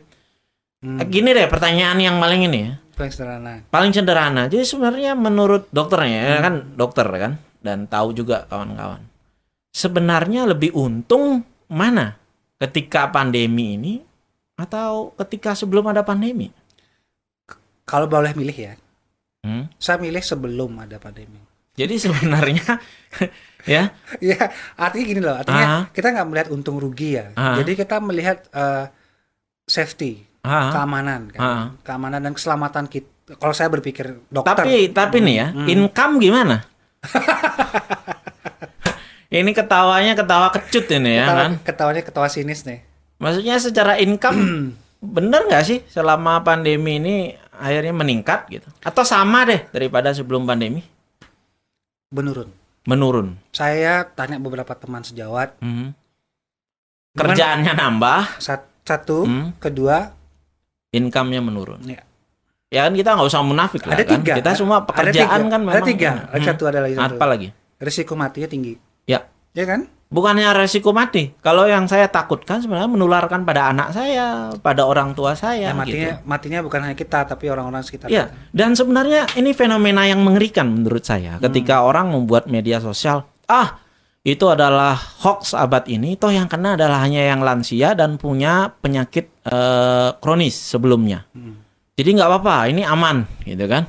[0.81, 0.99] Hmm.
[1.07, 2.75] Gini deh pertanyaan yang paling ini ya.
[2.90, 3.53] paling sederhana.
[3.66, 4.43] Paling sederhana.
[4.45, 6.43] Jadi sebenarnya menurut dokternya ya Hmm.
[6.43, 9.01] kan dokter kan dan tahu juga kawan-kawan.
[9.71, 12.19] Sebenarnya lebih untung mana?
[12.61, 13.94] Ketika pandemi ini
[14.55, 16.53] atau ketika sebelum ada pandemi?
[17.83, 18.75] Kalau boleh milih ya,
[19.40, 19.73] Hmm?
[19.75, 21.40] saya milih sebelum ada pandemi.
[21.73, 22.61] Jadi sebenarnya
[23.64, 23.88] ya,
[24.20, 24.40] Ya,
[24.77, 25.83] artinya gini loh, artinya Ah.
[25.88, 27.33] kita nggak melihat untung rugi ya.
[27.33, 27.57] Ah.
[27.57, 28.85] Jadi kita melihat eh,
[29.64, 31.40] safety, ah, keamanan, kan?
[31.40, 31.66] Ah.
[31.81, 33.09] keamanan dan keselamatan kita.
[33.33, 35.66] Kalau saya berpikir dokter, tapi tapi nih ya, Hmm.
[35.66, 36.57] income gimana?
[39.31, 41.53] ini ketawanya ketawa kecut ini ya ketawa, kan?
[41.62, 42.83] ketawanya ketawa sinis nih.
[43.16, 44.38] Maksudnya secara income
[45.16, 47.16] bener nggak sih selama pandemi ini
[47.53, 48.66] akhirnya meningkat gitu?
[48.81, 50.83] Atau sama deh daripada sebelum pandemi?
[52.11, 52.51] Menurun.
[52.83, 53.39] Menurun.
[53.51, 55.55] Saya tanya beberapa teman sejawat.
[55.61, 55.95] Gimana?
[57.12, 59.55] Kerjaannya nambah, sat- satu, Hmm.
[59.57, 60.11] kedua,
[60.91, 61.78] income-nya menurun.
[61.85, 62.03] ya,
[62.68, 64.14] Ya kan kita nggak usah munafik lah ada kan.
[64.16, 64.33] tiga.
[64.37, 65.47] Kita semua Ada pekerjaan tiga.
[65.47, 65.72] kan memang.
[65.72, 66.11] Ada tiga.
[66.24, 66.49] Ada Hmm.
[66.49, 67.14] satu ada lagi satu.
[67.14, 67.49] Apa lagi?
[67.76, 68.74] Risiko matinya tinggi.
[69.11, 69.26] Ya.
[69.50, 69.90] Ya kan?
[70.06, 71.30] Bukannya resiko mati.
[71.38, 76.18] Kalau yang saya takutkan sebenarnya menularkan pada anak saya, pada orang tua saya Ya, matinya
[76.18, 76.26] gitu.
[76.26, 78.11] matinya bukan hanya kita tapi orang-orang sekitar.
[78.11, 78.34] Ya, kita.
[78.50, 81.46] dan sebenarnya ini fenomena yang mengerikan menurut saya Hmm.
[81.46, 83.78] ketika orang membuat media sosial ah
[84.20, 89.30] itu adalah hoax abad ini toh yang kena adalah hanya yang lansia dan punya penyakit
[89.42, 91.54] eh, kronis sebelumnya Hmm.
[91.94, 93.86] jadi nggak apa-apa ini aman gitu kan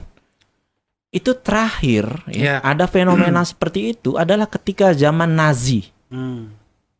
[1.12, 2.56] itu terakhir ya, Iya.
[2.64, 6.52] ada fenomena seperti itu adalah ketika zaman Nazi Hmm.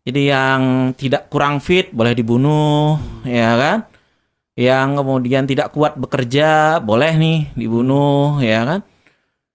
[0.04, 0.62] jadi yang
[0.94, 3.78] tidak kurang fit boleh dibunuh ya kan
[4.54, 8.80] yang kemudian tidak kuat bekerja boleh nih dibunuh ya kan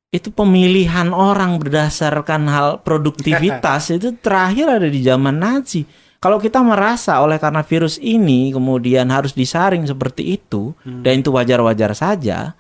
[0.09, 5.85] itu pemilihan orang berdasarkan hal produktivitas itu terakhir ada di zaman Nazi.
[6.17, 11.05] Kalau kita merasa oleh karena virus ini kemudian harus disaring seperti itu Hmm.
[11.05, 12.57] dan itu wajar-wajar saja,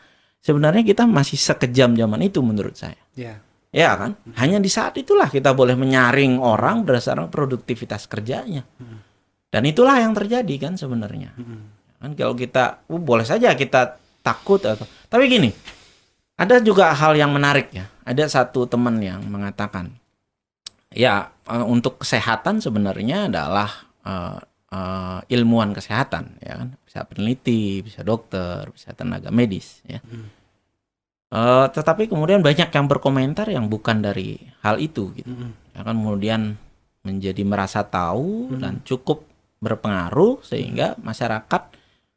[0.46, 2.94] sebenarnya kita masih sekejam zaman itu menurut saya.
[3.18, 3.42] Ya.
[3.74, 4.14] Ya kan?
[4.38, 8.62] Hanya di saat itulah kita boleh menyaring orang berdasarkan produktivitas kerjanya.
[9.50, 11.34] Dan itulah yang terjadi kan sebenarnya.
[11.34, 11.74] Hmm.
[11.96, 15.50] Kan kalau kita uh, boleh saja kita takut atau tapi gini,
[16.36, 17.88] ada juga hal yang menarik ya.
[18.06, 19.90] Ada satu teman yang mengatakan,
[20.92, 23.70] ya eh, untuk kesehatan sebenarnya adalah
[24.04, 24.38] eh,
[24.76, 30.04] eh, ilmuwan kesehatan, ya kan, bisa peneliti, bisa dokter, bisa tenaga medis, ya.
[30.04, 30.35] Hmm.
[31.26, 35.26] Eh, tetapi kemudian banyak yang berkomentar yang bukan dari hal itu, gitu.
[35.26, 35.50] Hmm.
[35.74, 36.40] Ya kan kemudian
[37.02, 38.60] menjadi merasa tahu Hmm.
[38.62, 39.26] dan cukup
[39.58, 41.62] berpengaruh sehingga masyarakat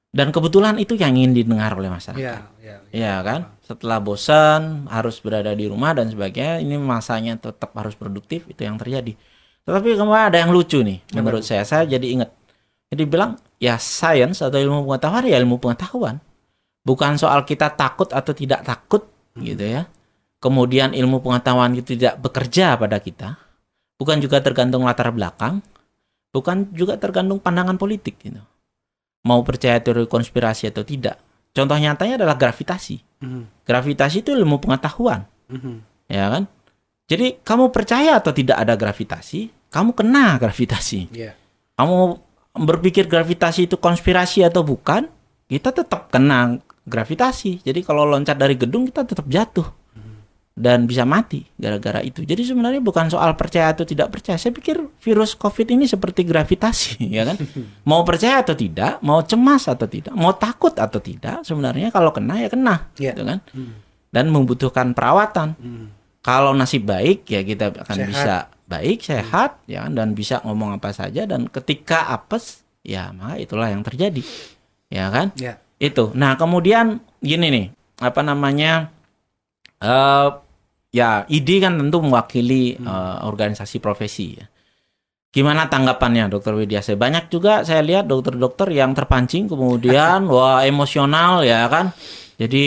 [0.10, 2.22] dan kebetulan itu yang ingin didengar oleh masyarakat.
[2.22, 2.78] Ya, ya.
[2.90, 3.40] Iya kan?
[3.66, 8.78] Setelah bosan harus berada di rumah dan sebagainya, ini masanya tetap harus produktif itu yang
[8.78, 9.14] terjadi.
[9.66, 11.62] Tetapi kemarin ada yang lucu nih menurut saya.
[11.66, 12.30] Saya jadi ingat.
[12.90, 16.18] Jadi bilang ya sains atau ilmu pengetahuan ya ilmu pengetahuan.
[16.84, 19.06] Bukan soal kita takut atau tidak takut
[19.38, 19.86] gitu ya.
[20.40, 23.36] Kemudian ilmu pengetahuan itu tidak bekerja pada kita.
[24.00, 25.60] Bukan juga tergantung latar belakang.
[26.32, 28.40] Bukan juga tergantung pandangan politik gitu.
[29.28, 31.20] Mau percaya teori konspirasi atau tidak.
[31.52, 33.04] Contoh nyatanya adalah gravitasi.
[33.20, 33.52] Hmm.
[33.68, 35.84] Gravitasi itu ilmu pengetahuan, Hmm.
[36.08, 36.48] ya kan?
[37.10, 41.10] Jadi kamu percaya atau tidak ada gravitasi, kamu kena gravitasi.
[41.12, 41.34] Ya.
[41.76, 42.22] Kamu
[42.64, 45.10] berpikir gravitasi itu konspirasi atau bukan,
[45.50, 47.62] kita tetap kena gravitasi.
[47.62, 49.70] Jadi kalau loncat dari gedung kita tetap jatuh
[50.60, 52.28] dan bisa mati gara-gara itu.
[52.28, 54.36] Jadi sebenarnya bukan soal percaya atau tidak percaya.
[54.36, 57.40] Saya pikir virus COVID ini seperti gravitasi, ya kan?
[57.88, 62.44] Mau percaya atau tidak, mau cemas atau tidak, mau takut atau tidak, sebenarnya kalau kena
[62.44, 63.16] ya kena, Ya.
[63.16, 63.40] gitu kan?
[63.56, 63.80] Hmm.
[64.12, 65.56] Dan membutuhkan perawatan.
[65.56, 65.96] Hmm.
[66.20, 68.10] Kalau nasib baik ya kita akan Sehat.
[68.12, 68.36] bisa
[68.68, 69.96] baik, sehat, ya kan?
[69.96, 71.24] dan bisa ngomong apa saja.
[71.24, 74.20] Dan ketika apes, ya maka itulah yang terjadi,
[74.92, 75.32] ya kan?
[75.40, 75.56] Ya.
[75.80, 76.12] Itu.
[76.14, 77.66] Nah, kemudian gini nih,
[78.04, 78.92] apa namanya?
[79.80, 80.28] eh
[80.92, 84.46] ya, ID kan tentu mewakili eh, organisasi profesi ya.
[85.30, 86.98] Gimana tanggapannya Dokter Widiase?
[86.98, 91.96] Banyak juga saya lihat dokter-dokter yang terpancing kemudian wah emosional ya kan.
[92.36, 92.66] Jadi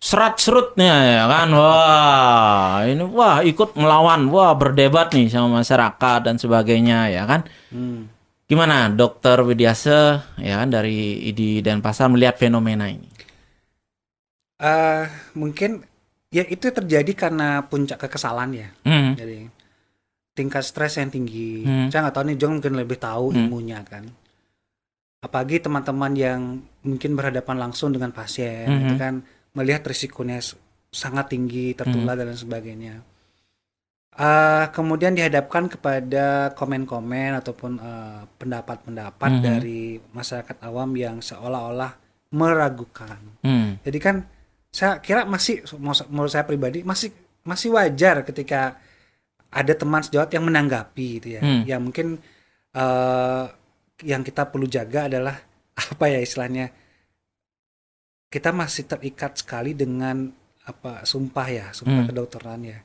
[0.00, 1.48] serat-serutnya ya kan.
[1.54, 7.46] Wah, ini wah ikut melawan, wah berdebat nih sama masyarakat dan sebagainya ya kan.
[7.70, 8.10] Hmm.
[8.50, 13.06] Gimana Dokter Widiase ya kan dari ID Denpasar melihat fenomena ini?
[14.58, 15.04] Eh,
[15.38, 15.86] mungkin
[16.34, 18.68] ya itu terjadi karena puncak kekesalan ya.
[18.82, 19.14] Hmm.
[19.14, 19.46] Jadi
[20.34, 21.62] tingkat stres yang tinggi.
[21.62, 21.88] Hmm.
[21.94, 23.38] Saya nggak tahu nih Jong mungkin lebih tahu Hmm.
[23.46, 24.04] ilmunya kan.
[25.22, 26.40] Apalagi teman-teman yang
[26.82, 28.80] mungkin berhadapan langsung dengan pasien Mhm.
[28.82, 29.14] itu kan
[29.52, 30.40] melihat risikonya
[30.90, 32.94] sangat tinggi tertular dan lain sebagainya.
[34.10, 39.40] Eh, kemudian dihadapkan kepada komen-komen ataupun eh, pendapat-pendapat Mhm.
[39.40, 39.80] dari
[40.10, 41.94] masyarakat awam yang seolah-olah
[42.34, 43.38] meragukan.
[43.40, 43.78] Hmm.
[43.80, 44.26] Jadi kan
[44.68, 45.62] saya kira masih
[46.10, 48.78] menurut saya pribadi masih masih wajar ketika
[49.50, 51.40] ada teman sejawat yang menanggapi gitu ya.
[51.40, 51.62] Hmm.
[51.64, 52.18] Ya mungkin
[52.70, 53.44] eh,
[54.04, 55.38] yang kita perlu jaga adalah
[55.94, 56.74] apa ya istilahnya
[58.26, 60.30] kita masih terikat sekali dengan
[60.62, 62.10] apa sumpah ya, sumpah Hmm.
[62.10, 62.78] kedokteran ya.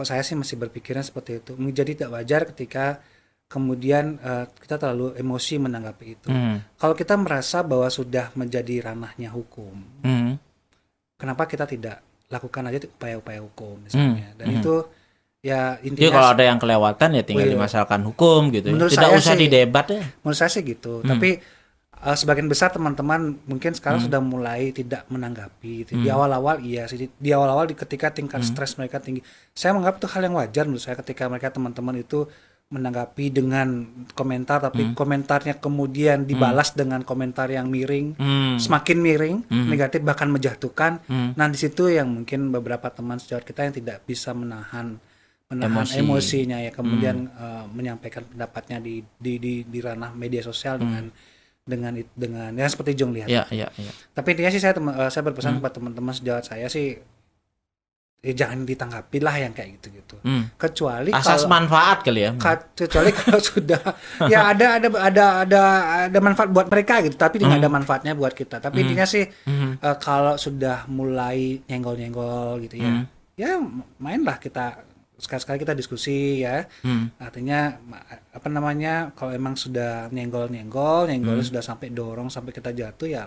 [0.00, 1.52] Kok saya sih masih berpikiran seperti itu.
[1.54, 3.04] Menjadi tidak wajar ketika
[3.44, 6.28] kemudian eh, kita terlalu emosi menanggapi itu.
[6.28, 6.64] Hmm.
[6.74, 10.40] Kalau kita merasa bahwa sudah menjadi ranahnya hukum, Hmm.
[11.14, 14.56] kenapa kita tidak lakukan aja upaya-upaya hukum misalnya dan Hmm.
[14.56, 14.74] itu
[15.40, 17.54] ya Jadi intinya kalau ada yang kelewatan ya tinggal Iya.
[17.58, 18.66] dimasalkan hukum gitu.
[18.66, 18.72] ya.
[18.72, 20.00] Menurut Tidak saya usah sih- didebat ya.
[20.22, 21.10] menurut saya sih gitu Hmm.
[21.10, 21.30] tapi
[22.00, 24.06] eh, sebagian besar teman-teman mungkin sekarang Hmm.
[24.08, 25.96] sudah mulai tidak menanggapi gitu.
[25.96, 26.16] di Hmm.
[26.16, 28.50] awal-awal iya sih di, di awal-awal di ketika tingkat Hmm.
[28.50, 29.20] stres mereka tinggi
[29.50, 32.24] saya menganggap itu hal yang wajar menurut saya ketika mereka teman-teman itu
[32.68, 33.82] menanggapi dengan
[34.12, 34.94] komentar tapi Hmm.
[34.94, 38.56] komentarnya kemudian dibalas dengan komentar yang miring Hmm.
[38.56, 39.66] semakin miring Hmm.
[39.66, 41.34] negatif bahkan menjatuhkan Hmm.
[41.34, 45.02] Nah, di situ yang mungkin beberapa teman sejawat kita yang tidak bisa menahan
[45.48, 45.98] menahan Emosi.
[45.98, 51.10] emosinya ya, kemudian eh, menyampaikan pendapatnya di di di, di ranah media sosial dengan
[51.70, 53.28] dengan dengan ya seperti Jong lihat.
[53.28, 53.90] Ya, ya, ya.
[54.10, 55.58] Tapi intinya sih saya tem- eh, saya berpesan Hmm.
[55.60, 56.98] kepada teman-teman sejawat saya sih
[58.20, 60.20] ya jangan ditanggapi lah yang kayak gitu-gitu.
[60.20, 60.52] Hmm.
[60.54, 62.36] Kecuali Asas kalau manfaat kali ya.
[62.74, 63.80] kecuali kalau sudah
[64.26, 65.62] ya ada ada ada ada
[66.04, 68.60] ada manfaat buat mereka gitu, tapi nggak ada manfaatnya buat kita.
[68.60, 69.80] Tapi intinya sih Mhm.
[69.80, 73.08] eh, kalau sudah mulai nyenggol-nyenggol gitu ya,
[73.38, 73.56] ya
[73.96, 74.84] mainlah kita
[75.20, 76.64] sekali-sekali kita diskusi ya.
[76.80, 77.12] Hmm.
[77.20, 77.76] Artinya
[78.32, 83.24] apa namanya kalau emang sudah nyenggol-nyenggol, nyenggolnya sudah sampai dorong sampai kita jatuh ya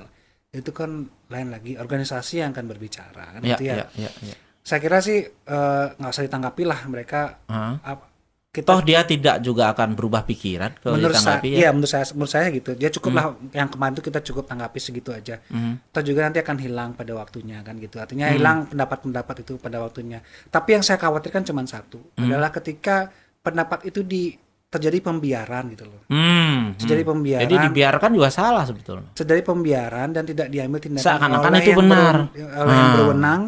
[0.53, 1.01] itu kan
[1.33, 3.75] lain lagi organisasi yang akan berbicara kan Ya, gitu ya.
[3.75, 4.35] ya, ya, ya.
[4.61, 7.81] Saya kira sih eh, nggak usah ditanggapi lah mereka Hah?
[7.81, 8.12] ap-
[8.53, 11.69] kita Toh dia tidak juga akan berubah pikiran kalau menurut saya ditanggapi iya ya.
[11.73, 12.71] menurut saya menurut saya gitu.
[12.77, 15.41] Dia cukup lah yang kemarin itu kita cukup tanggapi segitu aja.
[15.49, 15.89] Mhm.
[15.89, 17.97] Atau juga nanti akan hilang pada waktunya kan gitu.
[17.97, 20.21] Artinya hilang pendapat-pendapat itu pada waktunya.
[20.53, 23.09] Tapi yang saya khawatirkan cuma satu adalah ketika
[23.41, 24.37] pendapat itu di
[24.69, 26.05] terjadi pembiaran gitu loh.
[26.13, 26.77] Hmm.
[26.77, 27.09] Terjadi hmm.
[27.09, 27.43] pembiaran.
[27.49, 29.09] Jadi dibiarkan juga salah sebetulnya.
[29.17, 32.13] terjadi pembiaran dan tidak diambil tindakan Seakan-akan itu yang benar.
[32.29, 32.93] berwen- oleh yang Ah.
[32.93, 33.41] berwenang.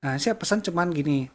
[0.00, 1.28] Nah, saya pesan cuman gini.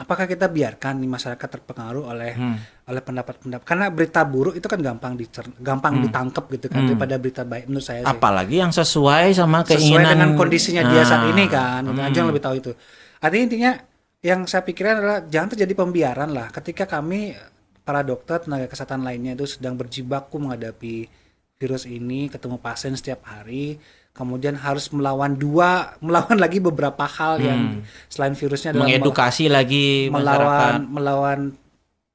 [0.00, 2.56] Apakah kita biarkan nih masyarakat terpengaruh oleh Hmm.
[2.88, 6.88] oleh pendapat-pendapat karena berita buruk itu kan gampang dicer gampang ditangkap gitu kan Hmm.
[6.88, 8.08] daripada berita baik menurut saya sih.
[8.08, 11.30] Apalagi yang sesuai sama Sesuai keinginan dengan kondisinya dia saat Ah.
[11.30, 11.84] ini kan.
[11.84, 11.92] Gitu.
[11.94, 12.08] Hmm.
[12.08, 12.72] Aja yang lebih tahu itu.
[13.20, 13.72] Artinya intinya
[14.20, 17.36] yang saya pikirkan adalah jangan terjadi pembiaran lah ketika kami
[17.80, 21.08] para dokter tenaga kesehatan lainnya itu sedang berjibaku menghadapi
[21.56, 23.76] virus ini ketemu pasien setiap hari
[24.10, 25.70] kemudian harus melawan dua
[26.04, 27.60] melawan lagi beberapa hal yang
[28.06, 30.80] selain virusnya adalah mengedukasi lagi melawan masyarakat.
[30.86, 31.40] melawan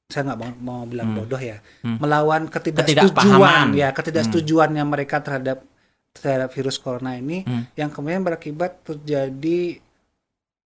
[0.06, 1.18] saya nggak mau, mau bilang Hmm.
[1.18, 1.98] bodoh ya Hmm.
[1.98, 5.66] melawan ketidaksetujuan ya ketidaksetujuannya mereka terhadap
[6.12, 7.66] terhadap virus corona ini Hmm.
[7.74, 9.82] yang kemudian berakibat terjadi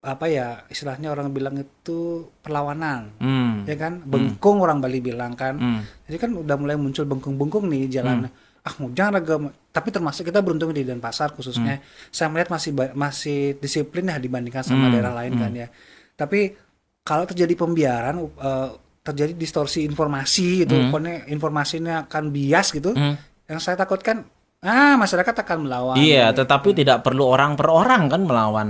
[0.00, 3.64] apa ya istilahnya orang bilang itu perlawanan Hmm.
[3.64, 5.80] ya kan bengkung orang Bali bilang kan Hmm.
[6.04, 8.28] jadi kan udah mulai muncul bengkung-bengkung nih jalan
[8.60, 13.38] ah mau jangan agama tapi termasuk kita beruntung di Denpasar khususnya saya melihat masih masih
[13.56, 15.68] disiplin ya dibandingkan sama Hmm, daerah lain kan ya
[16.12, 16.52] tapi
[17.00, 18.68] kalau terjadi pembiaran eh,
[19.00, 20.88] terjadi distorsi informasi gitu Hmm.
[20.88, 23.14] pokoknya informasinya akan bias gitu Hmm.
[23.46, 24.26] yang saya takutkan
[24.60, 28.68] ah masyarakat akan melawan Iya, tetapi tidak perlu orang per orang kan melawan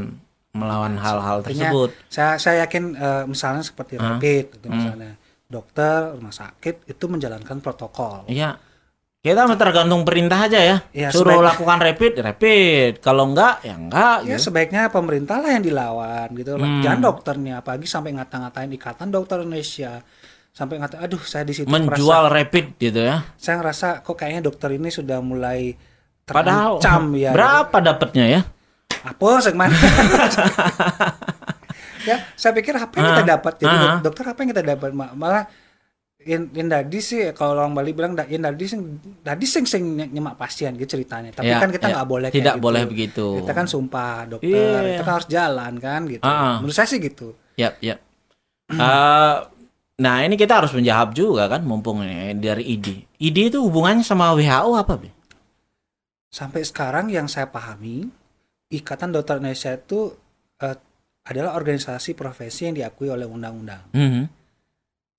[0.50, 1.90] melawan hal-hal Artinya, tersebut.
[2.06, 4.16] saya saya yakin eh, misalnya seperti Hah?
[4.16, 4.76] rapid gitu Hmm.
[4.76, 5.12] misalnya
[5.46, 8.54] dokter rumah sakit itu menjalankan protokol Iya.
[9.20, 10.76] Kita tergantung perintah aja ya.
[10.96, 12.92] Ya, Suruh sebaik- lakukan rapid, rapid.
[13.04, 14.24] Kalau enggak, ya enggak.
[14.24, 14.48] Ya gitu.
[14.48, 16.56] sebaiknya pemerintah lah yang dilawan gitu.
[16.56, 16.80] Hmm.
[16.80, 20.00] Jangan dokternya, apalagi sampai ngata-ngatain ikatan dokter Indonesia.
[20.50, 23.22] Sampai ngata, aduh saya di situ Menjual merasa, rapid gitu ya.
[23.38, 25.78] saya ngerasa kok kayaknya dokter ini sudah mulai
[26.26, 27.30] Padahal terancam ya.
[27.30, 28.40] berapa dapatnya ya?
[29.04, 29.70] Apa segmen?
[32.08, 33.78] ya, saya pikir apa yang kita dapat jadi ah.
[33.78, 35.44] dok- dokter apa yang kita dapat Ma- malah
[36.20, 38.80] yang, yang tadi sih kalau orang Bali bilang da- yang tadi sing
[39.20, 41.94] tadi sing sing ny- nyemak pasien gitu ceritanya tapi Ya, kan kita ya.
[41.96, 42.62] nggak boleh kayak Tidak gitu.
[42.62, 43.26] boleh begitu.
[43.38, 44.90] kita kan sumpah dokter Iya.
[44.92, 46.58] kita kan harus jalan kan gitu Ah.
[46.58, 47.98] menurut saya sih gitu Yap, yap.
[48.70, 49.36] Eh,
[49.98, 52.86] nah, ini kita harus menjawab juga kan mumpung ini dari ID.
[53.18, 55.10] ID itu hubungannya sama WHO apa, Be?
[56.26, 58.06] sampai sekarang yang saya pahami
[58.70, 60.14] Ikatan Dokter Indonesia itu
[60.56, 60.76] eh,
[61.22, 64.39] adalah organisasi profesi yang diakui oleh undang-undang Mhm.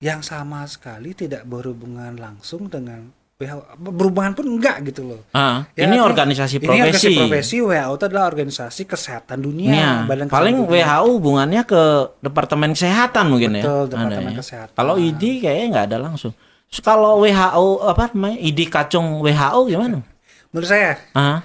[0.02, 5.86] Yang sama sekali tidak berhubungan langsung dengan WHO berhubungan pun enggak gitu loh Ah, Ya,
[5.86, 6.82] ini organisasi ini profesi.
[7.08, 10.94] organisasi profesi WHO itu adalah organisasi kesehatan dunia Ya, Badan paling Kesehatan Dunia.
[10.94, 11.82] WHO hubungannya ke
[12.20, 13.62] Departemen Kesehatan mungkin ya.
[13.62, 14.38] Betul, Departemen ya.
[14.38, 14.74] Kesehatan.
[14.76, 16.32] Kalau ID kayaknya nggak ada langsung.
[16.72, 18.38] Kalau WHO apa namanya?
[18.40, 19.98] ID kacung WHO gimana?
[20.48, 21.40] menurut saya Ah,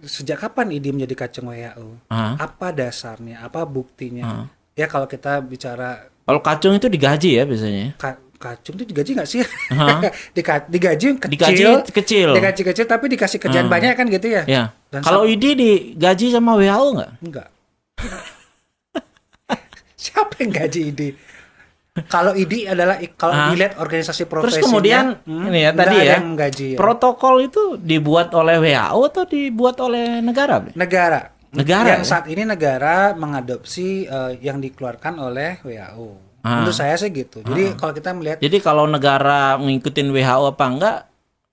[0.00, 2.34] sejak kapan ID menjadi kacung WHO ah.
[2.36, 4.46] apa dasarnya apa buktinya Ah.
[4.72, 7.96] ya kalau kita bicara Kalau kacung itu digaji ya biasanya.
[7.96, 9.40] ka- kacung itu digaji nggak sih
[9.72, 9.98] Hah?
[10.36, 12.28] Dika- digaji kecil Digaji kecil.
[12.30, 13.72] digaji kecil tapi dikasih kerjaan Ah.
[13.72, 14.62] banyak kan gitu ya Ya.
[14.94, 17.10] Kalau ID digaji sama WHO nggak?
[17.18, 17.48] enggak
[19.98, 21.02] siapa yang gaji ID
[22.06, 23.50] kalau ID adalah kalau Ah.
[23.50, 26.16] dilihat organisasi profesinya Terus kemudian hmm, ini ya nggak tadi ya.
[26.22, 26.78] gaji ya.
[26.78, 30.62] Protokol itu dibuat oleh WHO atau dibuat oleh negara?
[30.70, 32.06] Negara Negara, yang ya?
[32.06, 36.62] saat ini negara mengadopsi eh, yang dikeluarkan oleh WHO Ah.
[36.62, 40.98] menurut saya sih gitu jadi kalau kita melihat Jadi kalau negara ngikutin WHO apa enggak?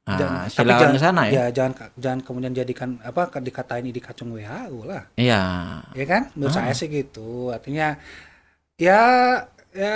[0.05, 1.49] Nah, tapi jangan, ke sana ya.
[1.49, 5.41] jangan jangan kemudian jadikan apa dikatain di kacung WHO lah Iya.
[5.89, 6.57] ya kan menurut Ah.
[6.61, 7.97] saya sih gitu artinya
[8.77, 9.01] ya
[9.71, 9.95] ya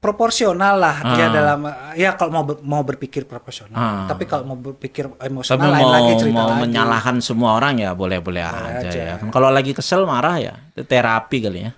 [0.00, 1.32] proporsional lah artinya Ah.
[1.32, 1.60] dalam
[1.92, 4.08] ya kalau mau mau berpikir proporsional Ah.
[4.08, 7.76] tapi kalau mau berpikir Tapi emosional lain mau, lagi cerita mau lagi menyalahkan semua orang
[7.76, 8.90] ya boleh-boleh aja, aja.
[8.90, 9.14] ya.
[9.16, 11.72] Kan Kalau lagi kesel marah ya, itu terapi kali ya.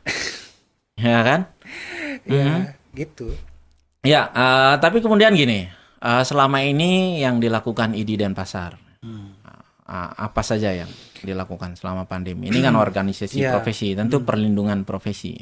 [1.02, 1.40] ya kan?
[2.22, 2.60] ya Mhm.
[2.94, 3.28] gitu
[4.02, 9.34] Ya, eh, tapi kemudian gini, eh, selama ini yang dilakukan ID dan pasar Hmm.
[9.82, 12.46] eh, apa saja yang dilakukan selama pandemi?
[12.46, 13.50] Ini kan organisasi Iya.
[13.52, 15.38] profesi, tentu perlindungan profesi.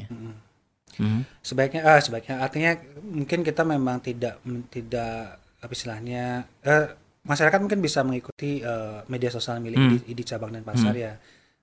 [0.97, 1.21] Mhm.
[1.39, 2.39] sebaiknya ah sebaiknya.
[2.39, 2.71] Artinya
[3.01, 6.23] mungkin kita memang tidak tidak apa istilahnya
[6.61, 6.85] eh,
[7.21, 9.89] masyarakat mungkin bisa mengikuti eh, media sosial milik Hmm.
[9.93, 11.13] ID, ID cabang dan pasar ya.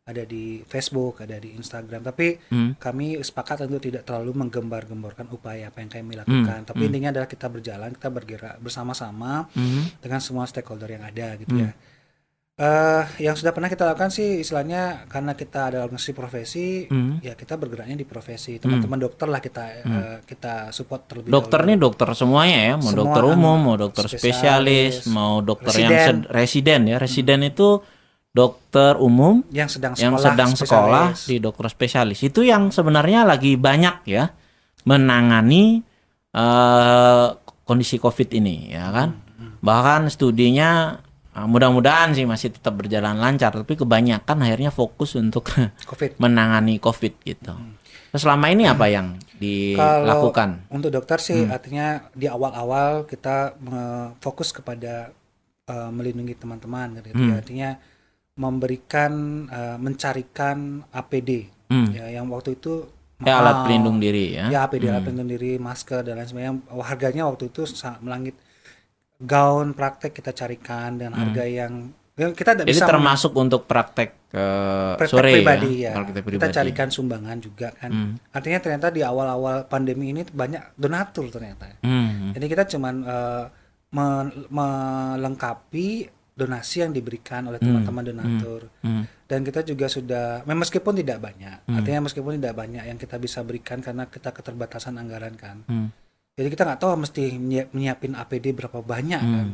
[0.09, 2.01] Ada di Facebook ada di Instagram.
[2.01, 2.73] Tapi Hmm.
[2.77, 6.65] kami sepakat untuk tidak terlalu menggembar-gemborkan upaya apa yang kami lakukan.
[6.65, 10.01] Tapi intinya adalah kita berjalan kita bergerak bersama-sama Mhm.
[10.01, 11.77] dengan semua stakeholder yang ada gitu ya
[12.59, 17.23] Eh, yang sudah pernah kita lakukan sih istilahnya karena kita ada organisasi profesi Hmm.
[17.23, 21.71] ya kita bergeraknya di profesi teman-teman dokter lah kita eh, kita support terlebih Dokter dahulu.
[21.71, 24.27] nih dokter semuanya ya, mau Semua dokter anu, umum, mau dokter spesialis,
[24.99, 25.87] spesialis, mau dokter residen.
[25.87, 26.97] yang sed- residen ya.
[26.99, 27.69] Residen itu
[28.29, 32.19] dokter umum yang sedang sekolah yang sedang sekolah di dokter spesialis.
[32.21, 34.35] Itu yang sebenarnya lagi banyak ya
[34.83, 35.79] menangani
[36.29, 37.27] eh,
[37.63, 39.15] kondisi COVID ini ya kan.
[39.59, 40.99] Bahkan studinya
[41.39, 45.47] eh, mudah-mudahan sih masih tetap berjalan lancar, tapi kebanyakan akhirnya fokus untuk
[45.91, 47.55] COVID menangani COVID gitu.
[48.09, 50.65] Terus selama ini apa yang dilakukan?
[50.69, 51.53] untuk dokter sih Hmm.
[51.53, 55.13] artinya di awal-awal kita eh, fokus kepada
[55.65, 57.31] eh, melindungi teman-teman gitu Hmm.
[57.31, 57.37] ya.
[57.37, 57.71] artinya
[58.39, 59.13] memberikan
[59.49, 60.59] eh, mencarikan
[60.91, 61.93] APD Hmm.
[61.93, 64.47] ya yang waktu itu Ya alat pelindung diri ya.
[64.49, 68.39] ya APD alat pelindung diri masker dan lain sebagainya harganya waktu itu sangat melangit
[69.19, 72.73] gaun praktek kita carikan dengan harga yang ya, kita tidak Hmm.
[72.73, 75.91] Bisa termasuk untuk praktek eh, praktek sore pribadi ya.
[75.91, 76.55] ya, Praktek kita pribadi.
[76.55, 78.13] carikan sumbangan juga kan Hmm.
[78.31, 82.31] artinya ternyata di awal-awal pandemi ini banyak donatur ternyata Hmm.
[82.31, 82.95] jadi kita cuman
[83.89, 85.89] me- melengkapi
[86.35, 89.03] donasi yang diberikan oleh teman-teman donatur Hmm.
[89.27, 93.79] dan kita juga sudah meskipun tidak banyak artinya meskipun tidak banyak yang kita bisa berikan
[93.79, 95.91] karena kita keterbatasan anggaran kan Hmm.
[96.39, 99.35] Jadi kita nggak tahu mesti menyi- menyiapin APD berapa banyak Hmm.
[99.35, 99.49] kan.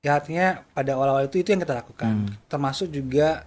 [0.00, 2.14] Ya artinya pada awal-awal itu itu yang kita lakukan.
[2.44, 3.46] Termasuk juga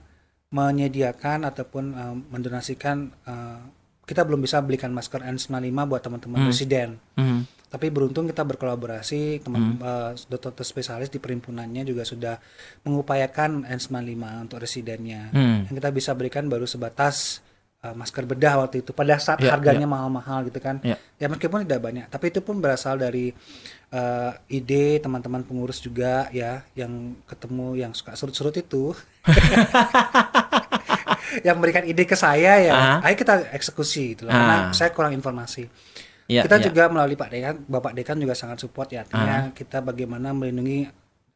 [0.50, 3.60] menyediakan ataupun eh, mendonasikan eh,
[4.02, 5.52] kita belum bisa belikan masker N95
[5.84, 7.44] buat teman-teman residen Hmm.
[7.68, 12.40] tapi beruntung kita berkolaborasi teman eh, dokter spesialis di perhimpunannya juga sudah
[12.82, 15.28] mengupayakan N95 untuk residennya.
[15.30, 15.68] Hmm.
[15.68, 17.44] yang kita bisa berikan baru sebatas
[17.80, 20.98] eh, masker bedah waktu itu pada saat Ya, harganya mahal-mahal gitu kan Ya.
[21.16, 23.30] ya meskipun tidak banyak tapi itu pun berasal dari
[23.90, 26.92] eh, ide teman-teman pengurus juga ya yang
[27.24, 28.92] ketemu yang suka surut-surut itu
[31.44, 32.98] yang memberikan ide ke saya ya Ah.
[33.04, 34.72] ayo kita eksekusi gitu loh karena Ah.
[34.72, 35.68] saya kurang informasi
[36.28, 36.64] Ya, kita ya.
[36.66, 40.84] juga melalui Pak Dekan Bapak Dekan juga sangat support ya artinya kita bagaimana melindungi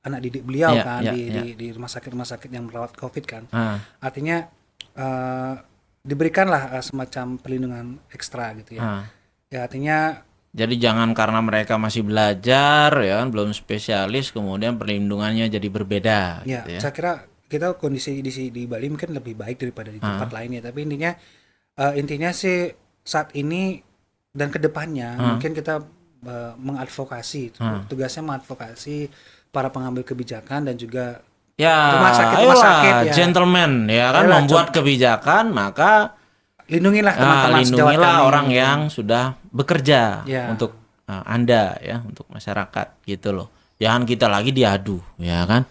[0.01, 1.33] anak didik beliau Ya, kan ya, di, ya.
[1.37, 3.79] di di rumah sakit rumah sakit yang merawat covid kan Ah.
[3.99, 4.43] artinya
[4.93, 5.53] eh,
[6.01, 9.03] diberikanlah eh, semacam perlindungan ekstra gitu ya Ah.
[9.47, 9.99] ya artinya
[10.51, 16.59] Jadi jangan karena mereka masih belajar ya kan belum spesialis kemudian perlindungannya jadi berbeda Ya,
[16.59, 16.79] gitu ya.
[16.81, 17.13] saya kira
[17.47, 20.11] kita kondisi di di Bali mungkin lebih baik daripada di Ah.
[20.13, 20.61] tempat lain ya.
[20.61, 21.11] Tapi intinya
[21.73, 22.67] eh, intinya sih
[23.01, 23.79] saat ini
[24.29, 25.23] dan ke depannya Ah.
[25.31, 25.87] mungkin kita
[26.21, 27.55] eh, mengadvokasi,
[27.87, 29.07] tugasnya mengadvokasi
[29.49, 31.23] para pengambil kebijakan dan juga
[31.55, 33.13] Ya, Rumah sakit, rumah ayolah, sakit, ya.
[33.13, 36.15] gentleman ya kan Ayolah, membuat kebijakan maka
[36.65, 38.25] lindungilah ah, teman-teman lindungilah kami.
[38.25, 40.47] orang yang sudah bekerja Ya.
[40.47, 40.73] untuk
[41.05, 43.47] ah, Anda ya, untuk masyarakat gitu loh.
[43.77, 45.65] Jangan kita lagi diadu, ya kan?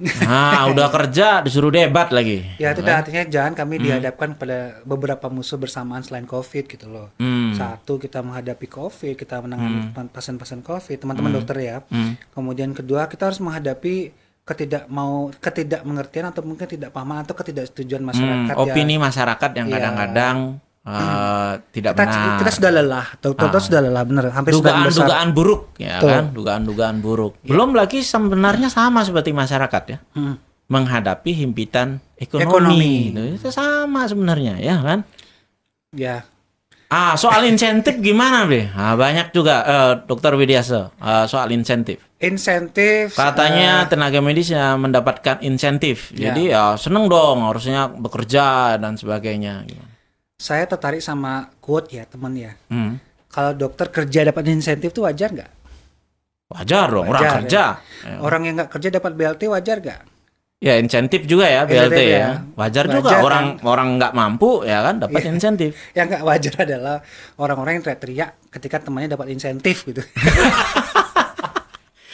[0.00, 2.40] Nah, udah kerja disuruh debat lagi.
[2.56, 7.12] Ya itu artinya jangan kami dihadapkan pada beberapa musuh bersamaan selain COVID gitu loh.
[7.16, 7.52] Hmm.
[7.52, 11.76] Satu kita menghadapi COVID, kita menangani pasien-pasien COVID, teman-teman dokter ya.
[11.86, 12.16] Hmm.
[12.30, 14.10] Kemudian kedua kita harus menghadapi
[14.50, 18.60] ketidak mau ketidakmengertian atau mungkin tidak pahaman atau ketidaksetujuan Hmm, masyarakat ya.
[18.60, 19.74] opini masyarakat yang Iya.
[19.76, 20.36] kadang-kadang
[20.80, 22.36] eh, tidak Kita, benar.
[22.36, 24.64] kita sudah lelah, dokter sudah lelah bener, hampir besar.
[24.64, 26.10] dugaan-dugaan buruk ya Betul.
[26.10, 30.34] kan dugaan-dugaan buruk belum lagi sebenarnya sama seperti masyarakat ya Hmm.
[30.66, 32.92] menghadapi himpitan ekonomi, Ekonomi.
[33.08, 35.04] Itu, itu sama sebenarnya ya kan
[35.90, 36.22] Ya,
[36.90, 43.14] ah soal insentif gimana deh ah, banyak juga eh, dokter Widiasa eh, soal insentif insentif
[43.14, 46.34] katanya eh, tenaga medis ya mendapatkan insentif Ya.
[46.34, 49.88] jadi ya seneng dong harusnya bekerja dan sebagainya Gimana?
[50.34, 52.56] saya tertarik sama quote ya teman ya.
[52.72, 52.96] Hmm.
[53.28, 55.52] Kalau dokter kerja dapat insentif tuh wajar nggak?
[56.50, 57.64] wajar dong orang kerja
[58.00, 58.16] Ya.
[58.18, 60.00] Orang yang nggak kerja dapat BLT wajar nggak?
[60.60, 62.20] Ya insentif juga ya BLT Insentif ya.
[62.20, 62.28] ya.
[62.52, 63.24] Wajar, Wajar juga kan?
[63.24, 65.32] orang orang nggak mampu ya kan dapat Iya.
[65.32, 65.72] insentif.
[65.96, 66.96] Yang nggak wajar adalah
[67.40, 70.04] orang-orang yang teriak-teriak ketika temannya dapat insentif gitu.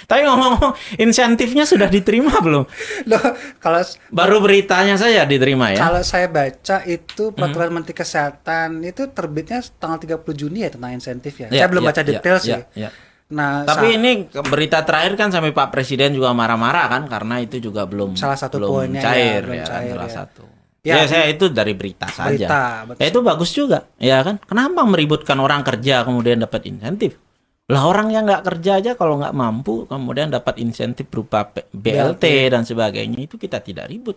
[0.06, 2.62] Tapi ngomong-ngomong insentifnya sudah diterima belum?
[3.10, 3.24] Loh,
[3.58, 3.82] kalau
[4.14, 5.82] Baru beritanya saja diterima ya.
[5.82, 11.34] kalau saya baca itu peraturan Menteri Kesehatan itu terbitnya tanggal 30 Juni ya tentang insentif
[11.42, 11.50] ya.
[11.50, 12.54] Ya, saya belum ya, baca ya, detail sih.
[12.54, 12.90] ya, ya.
[13.26, 17.82] Nah, Tapi ini berita terakhir kan sampai Pak Presiden juga marah-marah kan karena itu juga
[17.82, 20.14] belum Salah satu belum poinnya ya, cair belum ya, cair salah ya.
[20.14, 20.44] satu.
[20.86, 22.30] Ya, Ya, saya itu dari berita saja.
[22.46, 23.00] berita, betul.
[23.02, 24.38] Ya, itu bagus juga, ya kan?
[24.38, 27.18] Kenapa meributkan orang kerja kemudian dapat insentif?
[27.66, 32.22] Lah orang yang nggak kerja aja kalau nggak mampu kemudian dapat insentif berupa P- BLT
[32.46, 34.14] dan sebagainya itu kita tidak ribut.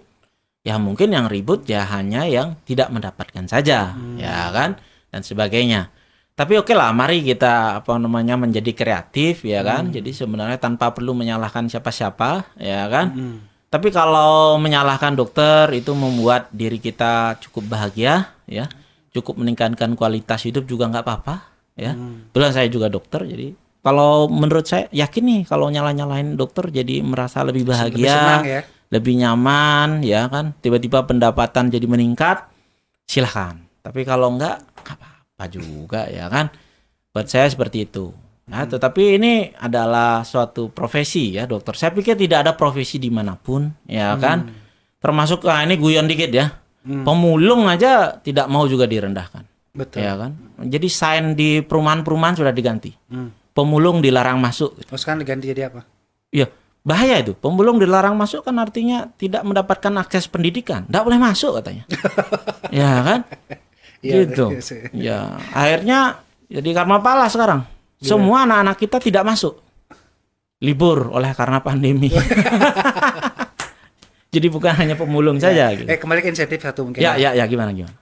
[0.62, 4.22] Ya mungkin yang ribut ya hanya yang tidak mendapatkan saja, Hmm.
[4.22, 4.78] ya kan?
[5.10, 5.90] Dan sebagainya.
[6.40, 9.92] Tapi oke lah, mari kita apa namanya menjadi kreatif ya kan.
[9.92, 9.96] Hmm.
[10.00, 13.12] Jadi sebenarnya tanpa perlu menyalahkan siapa-siapa, ya kan.
[13.12, 13.38] Hmm.
[13.68, 18.72] Tapi kalau menyalahkan dokter itu membuat diri kita cukup bahagia, ya,
[19.12, 21.36] cukup meningkatkan kualitas hidup juga nggak apa-apa,
[21.76, 21.92] ya.
[21.92, 22.32] Hmm.
[22.32, 23.52] Kebetulan saya juga dokter, jadi
[23.84, 28.62] kalau menurut saya yakin nih kalau nyala-nyalain dokter jadi merasa lebih Lebih bahagia, senang ya.
[28.96, 30.56] lebih nyaman, ya kan.
[30.64, 32.48] Tiba-tiba pendapatan jadi meningkat,
[33.12, 33.60] silahkan.
[33.80, 34.69] Tapi kalau nggak,
[35.40, 36.52] apa-apa juga, ya kan.
[37.16, 38.12] Buat saya seperti itu.
[38.50, 41.78] Nah, tetapi ini adalah suatu profesi ya dokter.
[41.78, 44.52] Saya pikir tidak ada profesi di mana pun, ya kan.
[45.00, 46.52] Termasuk ah, ini guyon dikit ya.
[46.84, 47.08] Hmm.
[47.08, 50.04] Pemulung aja tidak mau juga direndahkan, Betul.
[50.04, 50.32] ya kan.
[50.66, 52.92] Jadi sign di perumahan-perumahan sudah diganti.
[53.08, 53.32] Hmm.
[53.54, 54.76] Pemulung dilarang masuk.
[54.88, 55.86] Terus kan diganti jadi apa?
[56.32, 56.48] Iya,
[56.82, 57.36] bahaya itu.
[57.36, 60.88] Pemulung dilarang masuk kan artinya tidak mendapatkan akses pendidikan.
[60.88, 61.84] Tidak boleh masuk katanya.
[62.74, 63.20] ya kan?
[64.00, 64.46] Iya, gitu.
[64.52, 64.82] iya sih.
[64.96, 65.20] Ya,
[65.52, 67.68] akhirnya jadi karma pala sekarang.
[68.00, 69.60] Semua anak-anak kita tidak masuk.
[70.64, 72.12] Libur oleh karena pandemi.
[74.34, 75.88] jadi bukan hanya pemulung saja gitu.
[75.88, 77.04] Eh kembali ke insentif satu mungkin.
[77.04, 77.96] Ya, ya, ya gimana gimana?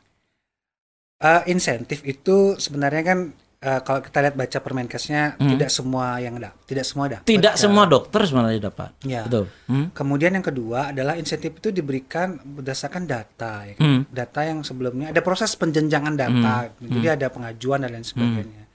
[1.17, 3.19] Eh, insentif itu sebenarnya kan
[3.57, 5.49] eh, kalau kita lihat baca Permenkesnya Hmm.
[5.57, 7.17] tidak semua yang ada, tidak semua ada.
[7.25, 8.93] Tidak semua dokter sebenarnya dapat.
[9.01, 9.25] Ya.
[9.25, 9.49] Betul.
[9.65, 9.89] Hmm?
[9.95, 13.81] Kemudian yang kedua adalah insentif itu diberikan berdasarkan data, ya kan?
[13.81, 14.01] Hmm.
[14.13, 18.66] data yang sebelumnya ada proses penjenjangan data, jadi ada pengajuan dan lain sebagainya.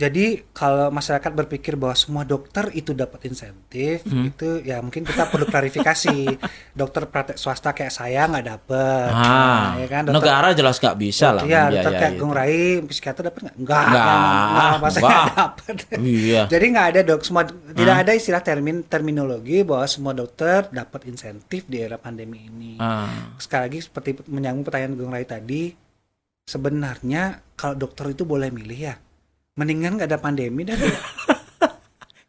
[0.00, 4.24] Jadi kalau masyarakat berpikir bahwa semua dokter itu dapat insentif, Hmm.
[4.26, 6.40] itu ya mungkin kita perlu klarifikasi.
[6.72, 10.08] dokter praktek swasta kayak saya nggak dapet, Ah, ya kan?
[10.08, 12.12] Dokter, negara jelas nggak bisa lah Iya, dokter kayak.
[12.16, 13.56] Gung Rai, psikiater dapat nggak?
[13.58, 14.92] Nggak, Nggak, dapat.
[16.00, 16.42] Iya.
[16.52, 21.68] Jadi nggak ada dok, semua tidak ada istilah termin terminologi bahwa semua dokter dapat insentif
[21.68, 22.80] di era pandemi ini.
[22.80, 23.36] Ah.
[23.36, 25.76] Sekali lagi seperti menyambung pertanyaan Gung Rai tadi,
[26.44, 27.22] sebenarnya
[27.52, 28.94] kalau dokter itu boleh milih ya,
[29.60, 30.80] mendingan nggak ada pandemi dan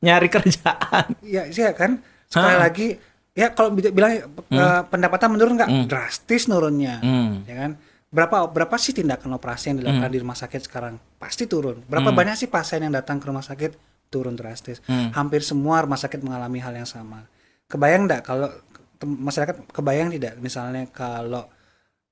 [0.02, 1.14] Nyari kerjaan.
[1.22, 2.02] ya sih ya kan.
[2.26, 2.60] Sekali Ah.
[2.60, 2.88] lagi
[3.32, 4.18] ya kalau bi- bilang
[4.50, 5.86] eh, pendapatan menurun nggak Hmm.
[5.86, 7.46] drastis nurunnya, Hmm.
[7.46, 7.72] ya kan.
[8.10, 11.00] Berapa berapa sih tindakan operasi yang dilakukan di rumah sakit sekarang?
[11.16, 11.80] Pasti turun.
[11.82, 13.72] Berapa banyak sih pasien yang datang ke rumah sakit
[14.10, 14.82] turun drastis?
[14.84, 15.14] Hmm.
[15.14, 17.24] Hampir semua rumah sakit mengalami hal yang sama.
[17.66, 18.52] Kebayang enggak kalau
[19.00, 21.48] masyarakat kebayang tidak misalnya kalau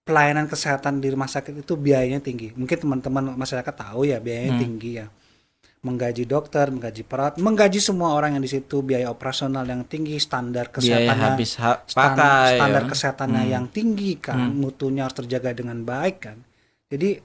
[0.09, 2.49] pelayanan kesehatan di rumah sakit itu biayanya tinggi.
[2.57, 5.05] Mungkin teman-teman masyarakat tahu ya biayanya tinggi ya.
[5.79, 10.67] Menggaji dokter, menggaji perawat, menggaji semua orang yang di situ, biaya operasional yang tinggi, standar
[10.67, 10.75] Biaya
[11.07, 12.49] kesehatannya habis ha- stan- pakai.
[12.59, 12.89] standar ya.
[12.91, 16.37] kesehatannya yang tinggi kan, mutunya harus terjaga dengan baik kan.
[16.91, 17.21] Jadi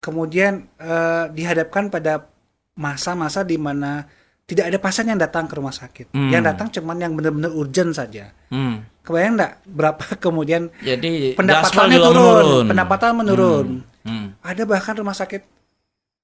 [0.00, 2.24] kemudian eh, dihadapkan pada
[2.72, 4.06] masa-masa di mana
[4.48, 6.08] tidak ada pasien yang datang ke rumah sakit.
[6.10, 6.32] Hmm.
[6.32, 8.32] Yang datang cuman yang benar-benar urgent saja.
[8.48, 8.80] Hmm.
[9.04, 12.64] Kebayang enggak berapa kemudian Jadi pendapatannya turun, menurun.
[12.66, 13.68] pendapatan menurun.
[14.02, 14.26] Hmm.
[14.40, 15.44] Ada bahkan rumah sakit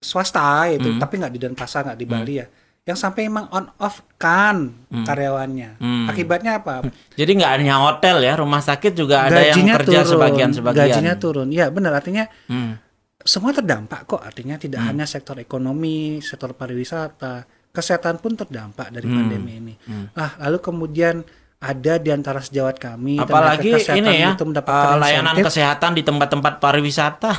[0.01, 0.99] swasta itu, Hmm.
[0.99, 2.47] tapi nggak di Denpasar, nggak di Bali ya,
[2.85, 5.81] yang sampai emang on off kan karyawannya.
[5.81, 6.05] Hmm.
[6.07, 6.85] Akibatnya apa?
[7.15, 10.89] Jadi nggak hanya hotel ya, rumah sakit juga ada yang kerja sebagian-sebagian.
[10.93, 11.49] Gajinya turun.
[11.49, 12.77] Ya benar artinya Hmm.
[13.21, 14.21] semua terdampak kok.
[14.21, 19.17] Artinya tidak hanya sektor ekonomi, sektor pariwisata, kesehatan pun terdampak dari Hmm.
[19.19, 19.75] pandemi ini.
[20.15, 21.27] Nah, lalu kemudian
[21.59, 25.49] ada di antara sejawat kami Apalagi ini ya, itu mendapatkan eh, layanan insentif.
[25.51, 27.33] kesehatan di tempat-tempat pariwisata.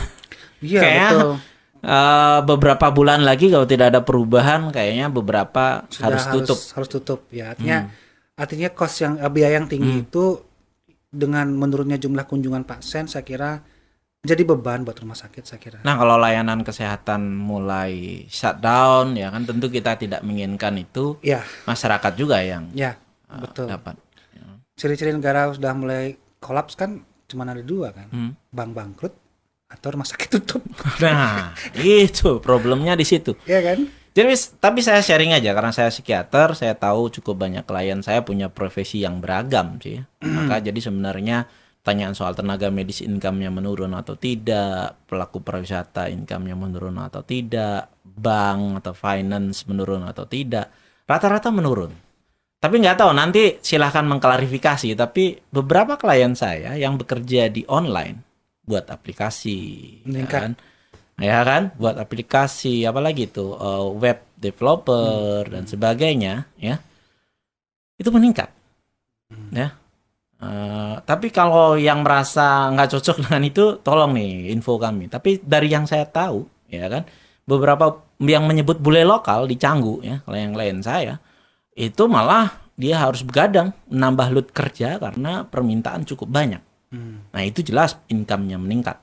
[0.60, 1.32] Iya, betul.
[1.80, 6.58] eh, beberapa bulan lagi kalau tidak ada perubahan, kayaknya beberapa Sudah harus tutup.
[6.58, 6.72] Hmm.
[6.74, 7.54] harus tutup ya.
[7.54, 7.78] Artinya
[8.36, 10.26] artinya cost yang eh, biaya yang tinggi itu
[11.08, 13.64] dengan menurunnya jumlah kunjungan pasien saya kira
[14.26, 15.78] jadi beban buat rumah sakit saya kira.
[15.86, 22.14] Nah, kalau layanan kesehatan mulai shutdown, ya kan tentu kita tidak menginginkan itu Ya, masyarakat
[22.18, 22.98] juga yang ya,
[23.30, 23.70] eh, betul.
[23.70, 23.96] dapat.
[24.76, 27.00] Ciri-ciri negara sudah mulai kolaps kan
[27.32, 28.12] cuma ada dua kan.
[28.12, 28.32] Hmm.
[28.52, 29.14] Bank bangkrut
[29.72, 30.62] atau rumah sakit tutup.
[31.04, 33.40] Nah, itu problemnya di situ.
[33.48, 33.88] ya kan?
[34.16, 38.48] Jadi tapi saya sharing aja karena saya psikiater, saya tahu cukup banyak klien saya punya
[38.48, 40.00] profesi yang beragam sih.
[40.24, 41.48] Maka jadi sebenarnya
[41.86, 48.82] pertanyaan soal tenaga medis income-nya menurun atau tidak, pelaku pariwisata income-nya menurun atau tidak, bank
[48.82, 50.74] atau finance menurun atau tidak,
[51.06, 51.94] rata-rata menurun.
[52.58, 54.98] Tapi nggak tahu nanti silahkan mengklarifikasi.
[54.98, 58.26] Tapi beberapa klien saya yang bekerja di online
[58.66, 59.62] buat aplikasi,
[60.02, 60.42] ya Meningkat.
[60.42, 60.52] kan,
[61.22, 66.76] ya kan buat aplikasi apalagi itu uh, web developer dan sebagainya ya
[67.96, 68.52] itu meningkat
[69.56, 69.85] ya
[70.36, 75.08] Uh, tapi kalau yang merasa nggak cocok dengan itu, tolong nih info kami.
[75.08, 77.04] Tapi dari yang saya tahu, ya kan,
[77.48, 81.20] beberapa yang menyebut bule lokal di Canggu, ya, kalau yang lain saya,
[81.76, 86.64] itu malah dia harus begadang menambah load kerja karena permintaan cukup banyak.
[86.92, 87.28] Hmm.
[87.32, 89.00] Nah itu jelas income-nya meningkat.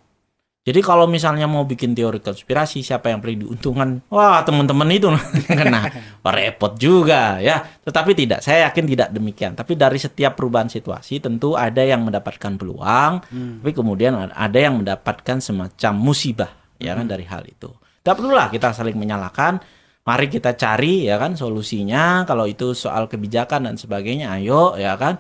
[0.62, 3.98] Jadi kalau misalnya mau bikin teori konspirasi siapa yang paling diuntungkan?
[4.14, 5.10] Wah teman-teman itu
[5.58, 5.90] kena
[6.22, 7.66] repot juga ya.
[7.82, 9.58] Tetapi tidak, saya yakin tidak demikian.
[9.58, 13.66] Tapi dari setiap perubahan situasi tentu ada yang mendapatkan peluang, hmm.
[13.66, 17.12] tapi kemudian ada yang mendapatkan semacam musibah ya kan hmm.
[17.18, 17.74] dari hal itu.
[17.98, 19.58] Tidak perlulah kita saling menyalahkan.
[20.06, 22.22] Mari kita cari ya kan solusinya.
[22.22, 25.18] Kalau itu soal kebijakan dan sebagainya, ayo ya kan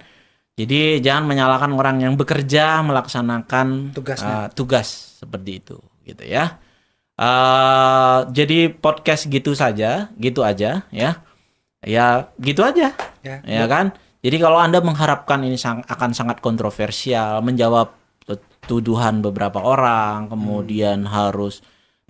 [0.52, 4.88] jadi jangan menyalahkan orang yang bekerja melaksanakan Uh, tugas
[5.18, 6.60] seperti itu, gitu ya.
[7.16, 11.10] Uh, jadi podcast gitu saja, gitu aja, ya,
[11.80, 12.92] ya gitu aja,
[13.24, 13.96] ya, ya kan.
[14.22, 17.90] Jadi kalau anda mengharapkan ini sang, akan sangat kontroversial, menjawab
[18.68, 21.10] tuduhan beberapa orang, kemudian hmm.
[21.10, 21.58] harus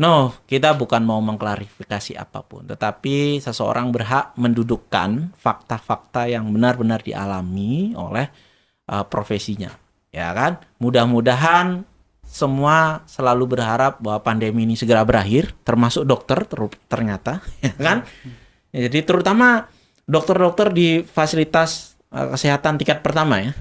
[0.00, 7.92] No, kita bukan mau mengklarifikasi apa pun, tetapi seseorang berhak mendudukkan fakta-fakta yang benar-benar dialami
[7.92, 8.32] oleh
[8.88, 9.68] uh, profesinya,
[10.08, 10.56] ya kan?
[10.80, 11.84] Mudah-mudahan
[12.24, 18.08] semua selalu berharap bahwa pandemi ini segera berakhir, termasuk dokter ter ternyata, ya kan?
[18.72, 19.68] Ya, jadi terutama
[20.08, 23.52] dokter-dokter di fasilitas uh, kesehatan tingkat pertama ya.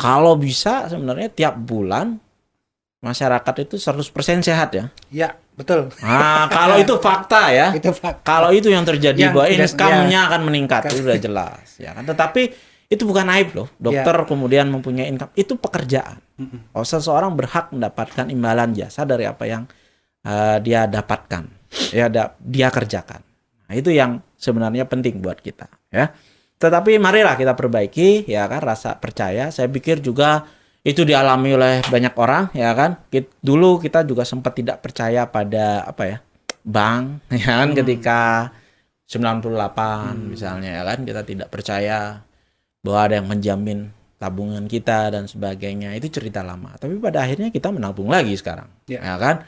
[0.00, 2.16] Kalau bisa sebenarnya tiap bulan
[3.04, 4.84] masyarakat itu 100% sehat ya.
[5.12, 5.90] Ya, betul.
[6.04, 7.66] Nah, kalau itu fakta ya.
[7.78, 8.22] itu fakta.
[8.22, 10.28] Kalau itu yang terjadi yang bahwa income-nya ya.
[10.30, 12.04] akan meningkat itu sudah jelas ya kan.
[12.04, 12.42] Tetapi
[12.86, 13.68] itu bukan aib loh.
[13.80, 14.24] Dokter ya.
[14.28, 16.22] kemudian mempunyai income itu pekerjaan.
[16.76, 19.64] Oh, seseorang berhak mendapatkan imbalan jasa dari apa yang
[20.22, 21.48] uh, dia dapatkan.
[21.90, 23.24] Ya, da dia kerjakan.
[23.66, 26.14] Nah, itu yang sebenarnya penting buat kita ya.
[26.56, 29.50] Tetapi marilah kita perbaiki ya kan rasa percaya.
[29.52, 30.46] Saya pikir juga
[30.86, 32.94] itu dialami oleh banyak orang ya kan
[33.42, 36.18] dulu kita juga sempat tidak percaya pada apa ya
[36.62, 37.78] bank ya kan hmm.
[37.82, 38.18] ketika
[39.10, 40.30] 98 hmm.
[40.30, 42.22] misalnya ya kan kita tidak percaya
[42.86, 47.74] bahwa ada yang menjamin tabungan kita dan sebagainya itu cerita lama tapi pada akhirnya kita
[47.74, 49.02] menabung lagi sekarang yeah.
[49.02, 49.42] ya kan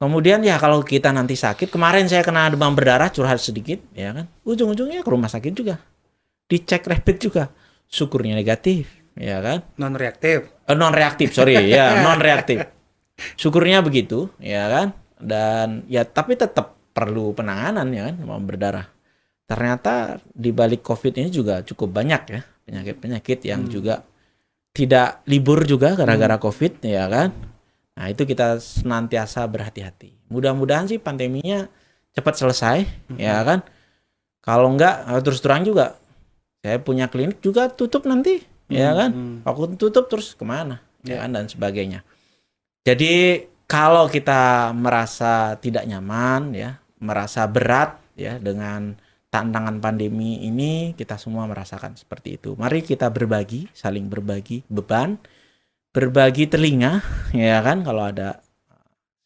[0.00, 4.32] kemudian ya kalau kita nanti sakit kemarin saya kena demam berdarah curhat sedikit ya kan
[4.48, 5.76] ujung-ujungnya ke rumah sakit juga
[6.48, 7.52] dicek rapid juga
[7.84, 9.66] syukurnya negatif ya kan?
[9.76, 10.48] Non reaktif.
[10.70, 12.62] Uh, eh, non reaktif, sorry, ya non reaktif.
[13.34, 14.86] Syukurnya begitu, ya kan?
[15.18, 18.86] Dan ya tapi tetap perlu penanganan ya kan, mau berdarah.
[19.50, 22.40] Ternyata di balik COVID ini juga cukup banyak ya
[22.70, 23.72] penyakit-penyakit yang hmm.
[23.74, 24.06] juga
[24.70, 26.44] tidak libur juga gara-gara hmm.
[26.46, 27.34] COVID, ya kan?
[27.98, 30.30] Nah itu kita senantiasa berhati-hati.
[30.30, 31.66] Mudah-mudahan sih pandeminya
[32.14, 33.18] cepat selesai, hmm.
[33.18, 33.66] ya kan?
[34.40, 35.98] Kalau enggak terus terang juga
[36.60, 39.10] saya punya klinik juga tutup nanti ya hmm, kan?
[39.10, 39.36] hmm.
[39.44, 40.80] aku tutup terus ke mana?
[41.02, 41.18] Ya.
[41.20, 41.26] ya.
[41.26, 41.30] kan?
[41.34, 42.00] Dan sebagainya.
[42.86, 48.98] Jadi kalau kita merasa tidak nyaman ya merasa berat ya dengan
[49.30, 52.58] tantangan pandemi ini kita semua merasakan seperti itu.
[52.58, 55.20] Mari kita berbagi saling berbagi beban
[55.94, 56.98] berbagi telinga
[57.36, 57.86] ya kan?
[57.86, 58.42] Kalau ada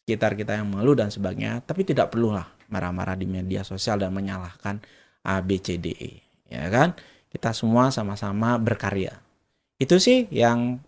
[0.05, 1.65] sekitar kita yang malu dan sebagainya.
[1.65, 4.77] Tapi tidak perlulah marah-marah di media sosial dan menyalahkan
[5.25, 6.11] A B C D E
[6.53, 6.93] ya kan?
[7.33, 9.24] Kita semua sama-sama berkarya
[9.75, 10.79] itu sih yang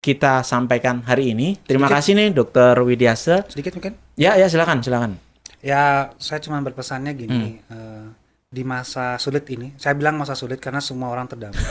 [0.00, 1.58] kita sampaikan hari ini.
[1.66, 1.96] Terima Sedikit.
[1.98, 3.34] kasih nih Dokter Widiasa.
[3.50, 3.98] Sedikit mungkin?
[4.14, 5.18] Ya, ya silakan, silakan.
[5.60, 7.74] Ya, saya cuma berpesannya gini, hmm.
[7.74, 8.06] uh,
[8.46, 11.58] di masa sulit ini, saya bilang masa sulit karena semua orang terdampak.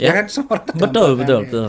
[0.00, 0.14] ya.
[0.14, 0.86] ya kan, semua orang terdampak.
[0.94, 1.18] Betul, kan?
[1.18, 1.68] betul, betul.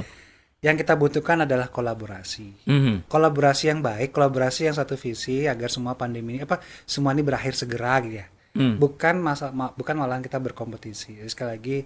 [0.62, 2.70] Yang kita butuhkan adalah kolaborasi.
[2.70, 2.96] Mm -hmm.
[3.10, 7.58] Kolaborasi yang baik, kolaborasi yang satu visi agar semua pandemi ini apa semua ini berakhir
[7.58, 8.30] segera gitu ya.
[8.54, 8.78] Mm.
[8.78, 11.18] Bukan masa ma, bukan malahan kita berkompetisi.
[11.18, 11.78] Jadi sekali lagi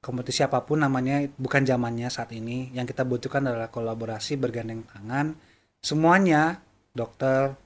[0.00, 2.72] kompetisi apa pun namanya bukan zamannya saat ini.
[2.72, 5.36] Yang kita butuhkan adalah kolaborasi bergandeng tangan
[5.80, 6.60] semuanya,
[6.92, 7.56] dokter,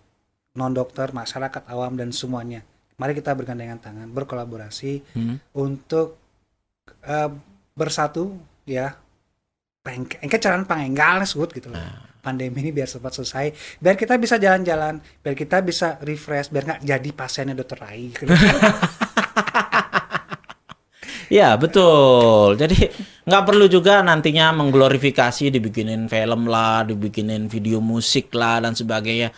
[0.54, 2.62] non dokter, masyarakat awam dan semuanya.
[2.94, 5.36] Mari kita bergandengan tangan, berkolaborasi hmm.
[5.58, 6.18] untuk
[7.06, 7.30] uh,
[7.74, 8.94] bersatu ya.
[9.84, 11.76] Engke caran pangenggal sebut gitu loh.
[11.76, 12.08] Nah.
[12.24, 13.46] Pandemi ini biar cepat selesai,
[13.84, 18.08] biar kita bisa jalan-jalan, biar kita bisa refresh, biar nggak jadi pasiennya dokter Rai.
[18.08, 18.32] Gitu.
[21.30, 22.56] Ya betul.
[22.60, 22.90] Jadi
[23.24, 29.32] nggak perlu juga nantinya mengglorifikasi dibikinin film lah, dibikinin video musik lah dan sebagainya.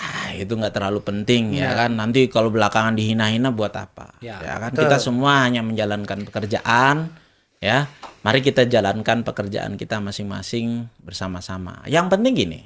[0.00, 1.76] Ah, itu nggak terlalu penting ya.
[1.76, 1.92] ya kan.
[1.92, 4.16] Nanti kalau belakangan dihina-hina buat apa?
[4.24, 4.70] Ya, ya kan.
[4.72, 4.88] Betul.
[4.88, 7.12] Kita semua hanya menjalankan pekerjaan.
[7.60, 7.92] Ya,
[8.24, 11.84] mari kita jalankan pekerjaan kita masing-masing bersama-sama.
[11.84, 12.60] Yang penting gini,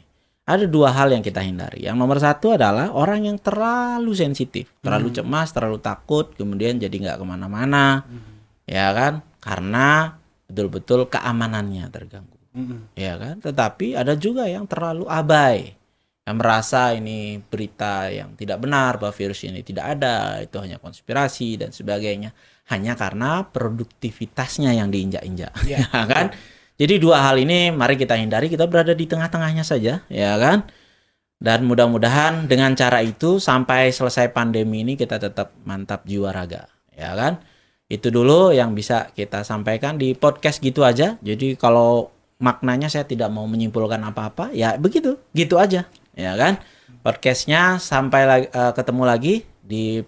[0.46, 1.82] ada dua hal yang kita hindari.
[1.82, 5.18] Yang nomor satu adalah orang yang terlalu sensitif, terlalu Hmm.
[5.18, 8.06] cemas, terlalu takut, kemudian jadi nggak ke mana-mana,
[8.68, 9.20] ya kan?
[9.40, 10.16] Karena
[10.48, 12.92] betul-betul keamanannya terganggu, Mm-mm.
[12.96, 13.40] ya kan?
[13.40, 15.76] Tetapi ada juga yang terlalu abai,
[16.24, 21.60] yang merasa ini berita yang tidak benar bahwa virus ini tidak ada, itu hanya konspirasi
[21.60, 22.32] dan sebagainya,
[22.72, 25.84] hanya karena produktivitasnya yang diinjak-injak, Iya.
[25.92, 26.32] ya kan?
[26.74, 30.66] Jadi dua hal ini mari kita hindari, kita berada di tengah-tengahnya saja, ya kan?
[31.38, 37.12] Dan mudah-mudahan dengan cara itu sampai selesai pandemi ini kita tetap mantap jiwa raga, ya
[37.14, 37.38] kan?
[37.88, 41.20] Itu dulu yang bisa kita sampaikan di podcast gitu aja.
[41.20, 42.08] Jadi kalau
[42.40, 46.58] maknanya saya tidak mau menyimpulkan apa-apa, ya begitu, gitu aja, ya kan?
[47.04, 50.00] Podcastnya sampai lagi, eh, ketemu lagi di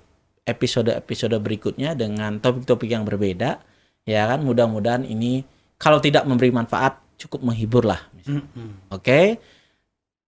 [0.47, 3.61] episode-episode berikutnya dengan topik-topik yang berbeda,
[4.09, 4.41] ya kan?
[4.43, 5.45] Mudah-mudahan ini
[5.77, 8.01] kalau tidak memberi manfaat cukup menghibur lah.
[8.25, 8.89] Mm-mm.
[8.93, 9.39] Oke,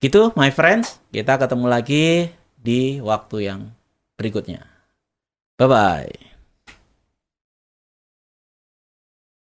[0.00, 1.00] gitu my friends.
[1.08, 2.28] Kita ketemu lagi
[2.58, 3.60] di waktu yang
[4.20, 4.66] berikutnya.
[5.58, 6.27] Bye bye.